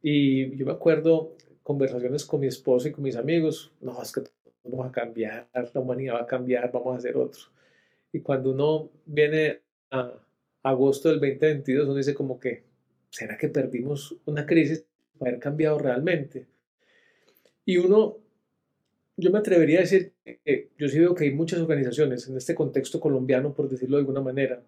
[0.00, 1.34] Y yo me acuerdo
[1.64, 5.48] conversaciones con mi esposo y con mis amigos, no, es que todo va a cambiar,
[5.52, 7.40] la humanidad va a cambiar, vamos a hacer otro.
[8.12, 10.12] Y cuando uno viene a
[10.62, 12.62] agosto del 2022, uno dice como que,
[13.10, 14.87] ¿será que perdimos una crisis?
[15.20, 16.46] Haber cambiado realmente.
[17.64, 18.18] Y uno,
[19.16, 22.54] yo me atrevería a decir que yo sí veo que hay muchas organizaciones en este
[22.54, 24.62] contexto colombiano, por decirlo de alguna manera,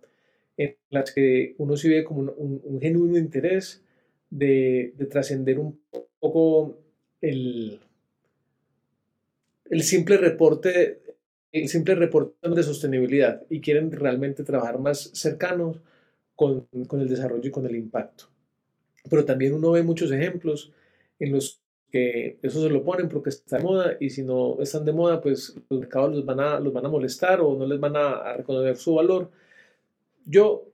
[0.57, 3.83] en las que uno sí ve como un, genuino interés
[4.29, 5.81] de, de trascender un
[6.19, 6.79] poco
[7.21, 7.81] el,
[9.71, 11.01] el simple reporte
[11.53, 15.81] el simple reporte de sostenibilidad y quieren realmente trabajar más cercanos
[16.37, 18.30] con, con el desarrollo y con el impacto
[19.09, 20.73] pero también uno ve muchos ejemplos
[21.19, 24.85] en los que eso se lo ponen porque está de moda y si no están
[24.85, 27.81] de moda, pues los mercados los van a, los van a molestar o no les
[27.81, 29.31] van a, reconocer su valor.
[30.25, 30.69] Yo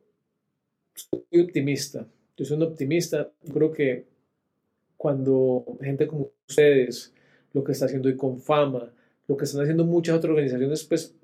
[0.95, 2.07] soy optimista,
[2.37, 4.05] yo soy un optimista, creo que
[4.97, 7.13] cuando gente como ustedes,
[7.53, 8.93] lo que está haciendo hoy con fama,
[9.27, 11.15] lo que están haciendo muchas otras organizaciones, pues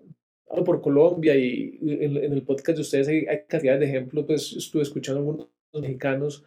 [0.47, 4.83] por Colombia y en, el podcast de ustedes hay, hay cantidad de ejemplos, pues estuve
[4.83, 6.45] escuchando a algunos mexicanos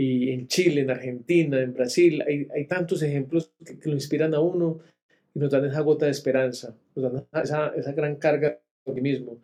[0.00, 4.38] y en Chile, en Argentina, en Brasil, hay, hay tantos ejemplos que, lo inspiran a
[4.38, 4.78] uno
[5.34, 9.38] y nos dan esa gota de esperanza, nos dan esa, esa gran carga de optimismo.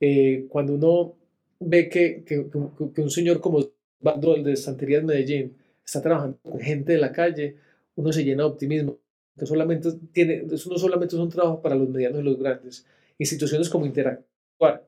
[0.00, 1.14] Eh, cuando uno
[1.60, 2.48] ve que, que,
[2.94, 3.64] que, un señor como
[4.00, 7.54] Bando, el de Santería de Medellín, está trabajando con gente de la calle,
[7.94, 8.98] uno se llena de optimismo.
[9.38, 12.84] Que solamente tiene, eso no solamente es un trabajo para los medianos y los grandes,
[13.18, 14.84] instituciones como Interactuar,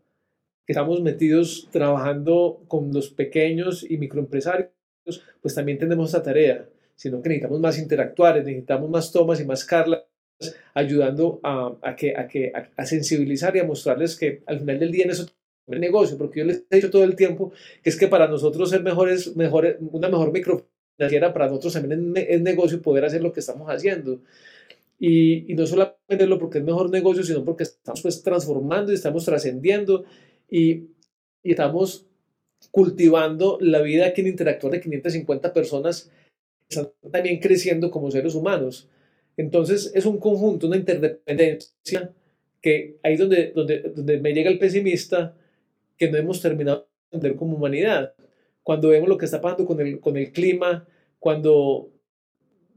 [0.66, 4.70] que estamos metidos trabajando con los pequeños y microempresarios
[5.40, 9.64] pues también tenemos esa tarea, sino que necesitamos más interactuar, necesitamos más tomas y más
[9.64, 10.02] carlas
[10.74, 14.92] ayudando a, a que, a, que, a, sensibilizar y a mostrarles que al final del
[14.92, 15.26] día en eso
[15.66, 17.52] es negocio, porque yo les he dicho todo el tiempo
[17.82, 22.40] que es que para nosotros ser mejores, mejor, una mejor microfinanciera, para nosotros también es,
[22.40, 24.20] negocio poder hacer lo que estamos haciendo.
[24.98, 28.96] Y, y, no solamente lo porque es mejor negocio, sino porque estamos pues transformando y
[28.96, 30.04] estamos trascendiendo
[30.50, 30.88] y,
[31.42, 32.07] y estamos
[32.78, 36.12] cultivando la vida que en Interactuar de 550 personas
[37.10, 38.88] también creciendo como seres humanos.
[39.36, 42.14] Entonces es un conjunto, una interdependencia
[42.62, 45.34] que ahí donde, donde, donde me llega el pesimista
[45.96, 48.14] que no hemos terminado de entender como humanidad.
[48.62, 50.86] Cuando vemos lo que está pasando con el, con el clima,
[51.18, 51.90] cuando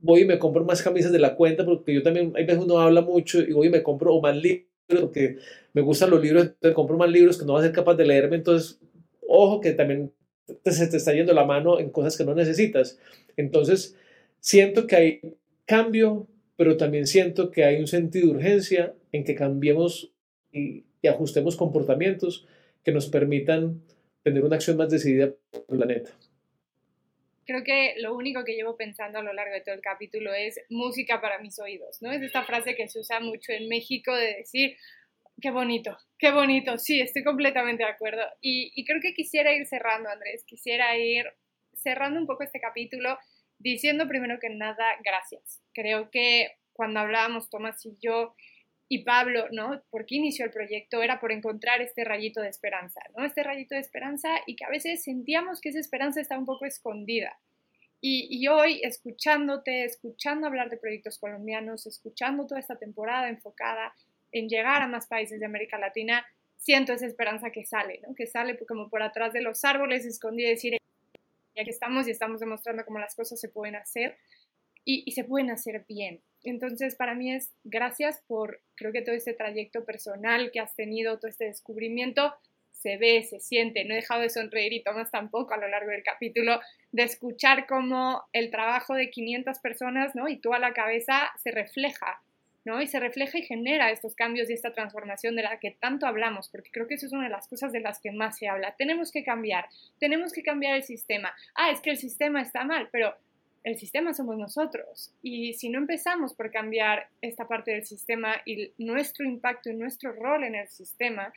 [0.01, 2.79] voy y me compro más camisas de la cuenta, porque yo también, hay veces uno
[2.79, 4.65] habla mucho y voy y me compro o más libros,
[4.99, 5.37] porque
[5.73, 8.07] me gustan los libros, entonces compro más libros que no voy a ser capaz de
[8.07, 8.79] leerme, entonces
[9.31, 10.11] ojo que también
[10.65, 12.99] se te está yendo la mano en cosas que no necesitas.
[13.37, 13.97] Entonces,
[14.39, 15.21] siento que hay
[15.65, 16.27] cambio,
[16.57, 20.13] pero también siento que hay un sentido de urgencia en que cambiemos
[20.51, 22.45] y, ajustemos comportamientos
[22.83, 23.81] que nos permitan
[24.21, 26.11] tener una acción más decidida por el planeta.
[27.45, 30.59] Creo que lo único que llevo pensando a lo largo de todo el capítulo es
[30.69, 32.11] música para mis oídos, ¿no?
[32.11, 34.77] Es esta frase que se usa mucho en México de decir,
[35.41, 38.21] Qué bonito, qué bonito, sí, estoy completamente de acuerdo.
[38.41, 41.25] Y, creo que quisiera ir cerrando, Andrés, quisiera ir
[41.73, 43.17] cerrando un poco este capítulo
[43.57, 45.61] diciendo primero que nada, gracias.
[45.73, 48.35] Creo que cuando hablábamos Tomás y yo
[48.87, 49.81] y Pablo, ¿no?
[49.89, 51.01] ¿Por qué inició el proyecto?
[51.01, 53.25] Era por encontrar este rayito de esperanza, ¿no?
[53.25, 56.65] Este rayito de esperanza y que a veces sentíamos que esa esperanza estaba un poco
[56.65, 57.39] escondida.
[58.03, 63.93] Y, hoy, escuchándote, escuchando hablar de proyectos colombianos, escuchando toda esta temporada enfocada
[64.31, 66.25] en llegar a más países de América Latina,
[66.57, 68.13] siento esa esperanza que sale, ¿no?
[68.15, 70.77] que sale como por atrás de los árboles, escondida y decir,
[71.55, 74.17] ya que estamos y estamos demostrando cómo las cosas se pueden hacer
[74.85, 76.21] y, y, se pueden hacer bien.
[76.43, 81.19] Entonces, para mí es gracias por, creo que todo este trayecto personal que has tenido,
[81.19, 82.33] todo este descubrimiento,
[82.81, 83.85] se ve, se siente.
[83.85, 86.59] No he dejado de sonreír y Tomás tampoco a lo largo del capítulo,
[86.91, 90.27] de escuchar cómo el trabajo de 500 personas, ¿no?
[90.27, 92.21] Y tú a la cabeza se refleja
[92.65, 92.81] ¿no?
[92.81, 96.49] Y se refleja y genera estos cambios y esta transformación de la que tanto hablamos,
[96.49, 98.75] porque creo que eso es una de las cosas de las que más se habla.
[98.77, 99.67] Tenemos que cambiar,
[99.99, 101.33] tenemos que cambiar el sistema.
[101.55, 103.15] Ah, es que el sistema está mal, pero
[103.63, 105.13] el sistema somos nosotros.
[105.21, 110.13] Y si no empezamos por cambiar esta parte del sistema y nuestro impacto y nuestro
[110.13, 111.31] rol en el sistema,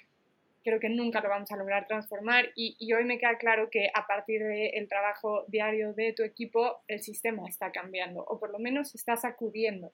[0.64, 2.50] creo que nunca lo vamos a lograr transformar.
[2.56, 7.02] Y, hoy me queda claro que a partir del trabajo diario de tu equipo, el
[7.02, 9.92] sistema está cambiando, o por lo menos está sacudiendo.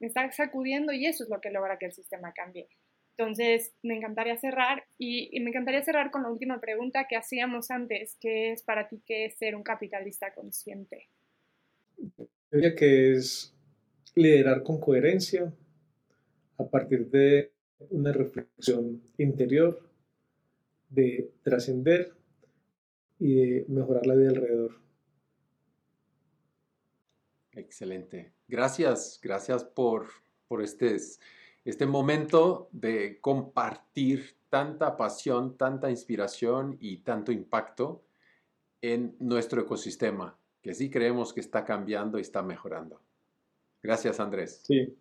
[0.00, 2.68] Está sacudiendo y eso es lo que logra que el sistema cambie.
[3.16, 7.70] Entonces, me encantaría cerrar y, y, me encantaría cerrar con la última pregunta que hacíamos
[7.70, 11.08] antes, que es para ti qué es ser un capitalista consciente.
[11.96, 13.54] Yo diría que es
[14.16, 15.52] liderar con coherencia
[16.58, 17.52] a partir de
[17.90, 19.80] una reflexión interior,
[20.88, 22.12] de trascender
[23.18, 24.83] y de mejorar la vida alrededor.
[27.56, 28.32] Excelente.
[28.48, 30.06] Gracias, gracias por,
[30.48, 30.96] por este,
[31.64, 38.04] este momento de compartir tanta pasión, tanta inspiración y tanto impacto
[38.82, 43.00] en nuestro ecosistema que sí creemos que está cambiando y está mejorando.
[43.82, 44.62] Gracias, Andrés.
[44.64, 44.96] Sí.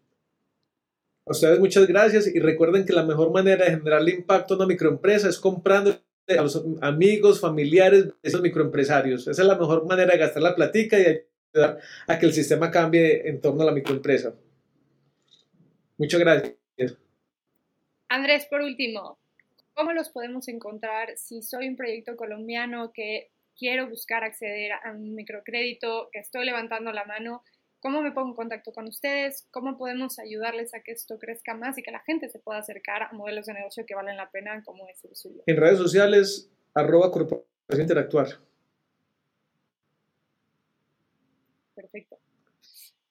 [1.25, 4.65] A ustedes muchas gracias y recuerden que la mejor manera de generarle impacto a una
[4.65, 5.91] microempresa es comprando
[6.27, 9.27] a los amigos, familiares esos microempresarios.
[9.27, 11.21] Esa es la mejor manera de gastar la platica y
[11.53, 14.33] ayudar a que el sistema cambie en torno a la microempresa.
[15.97, 16.55] Muchas gracias.
[18.09, 19.17] Andrés, por último,
[19.73, 25.15] ¿cómo los podemos encontrar si soy un proyecto colombiano que quiero buscar acceder a un
[25.15, 27.43] microcrédito, que estoy levantando la mano,
[27.79, 29.47] ¿cómo me pongo en contacto con ustedes?
[29.51, 33.03] ¿Cómo podemos ayudarles a que esto crezca más y que la gente se pueda acercar
[33.03, 35.43] a modelos de negocio que valen la pena como es el suyo?
[35.45, 38.27] En redes sociales, arroba corporación interactuar.
[41.93, 42.19] Perfecto.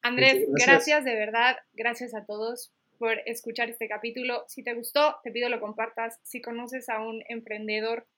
[0.03, 4.45] Andrés, gracias de verdad, gracias a todos por escuchar este capítulo.
[4.49, 6.19] Si te gustó, te pido lo compartas.
[6.25, 8.09] Si conoces a un emprendedor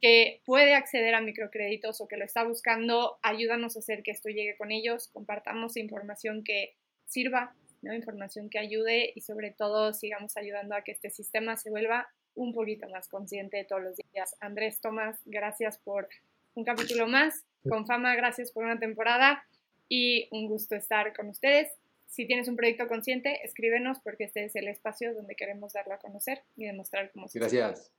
[0.00, 4.30] que puede acceder a microcréditos o que lo está buscando, ayúdanos a hacer que esto
[4.30, 7.94] llegue con ellos, compartamos información que sirva, ¿no?
[7.94, 12.54] información que ayude y sobre todo sigamos ayudando a que este sistema se vuelva un
[12.54, 14.36] poquito más consciente todos los días.
[14.40, 16.08] Andrés Tomás, gracias por
[16.54, 17.44] un capítulo más.
[17.68, 19.44] Con fama, gracias por una temporada
[19.88, 21.72] y un gusto estar con ustedes.
[22.08, 25.98] Si tienes un proyecto consciente, escríbenos porque este es el espacio donde queremos darlo a
[25.98, 27.92] conocer y demostrar cómo se Gracias.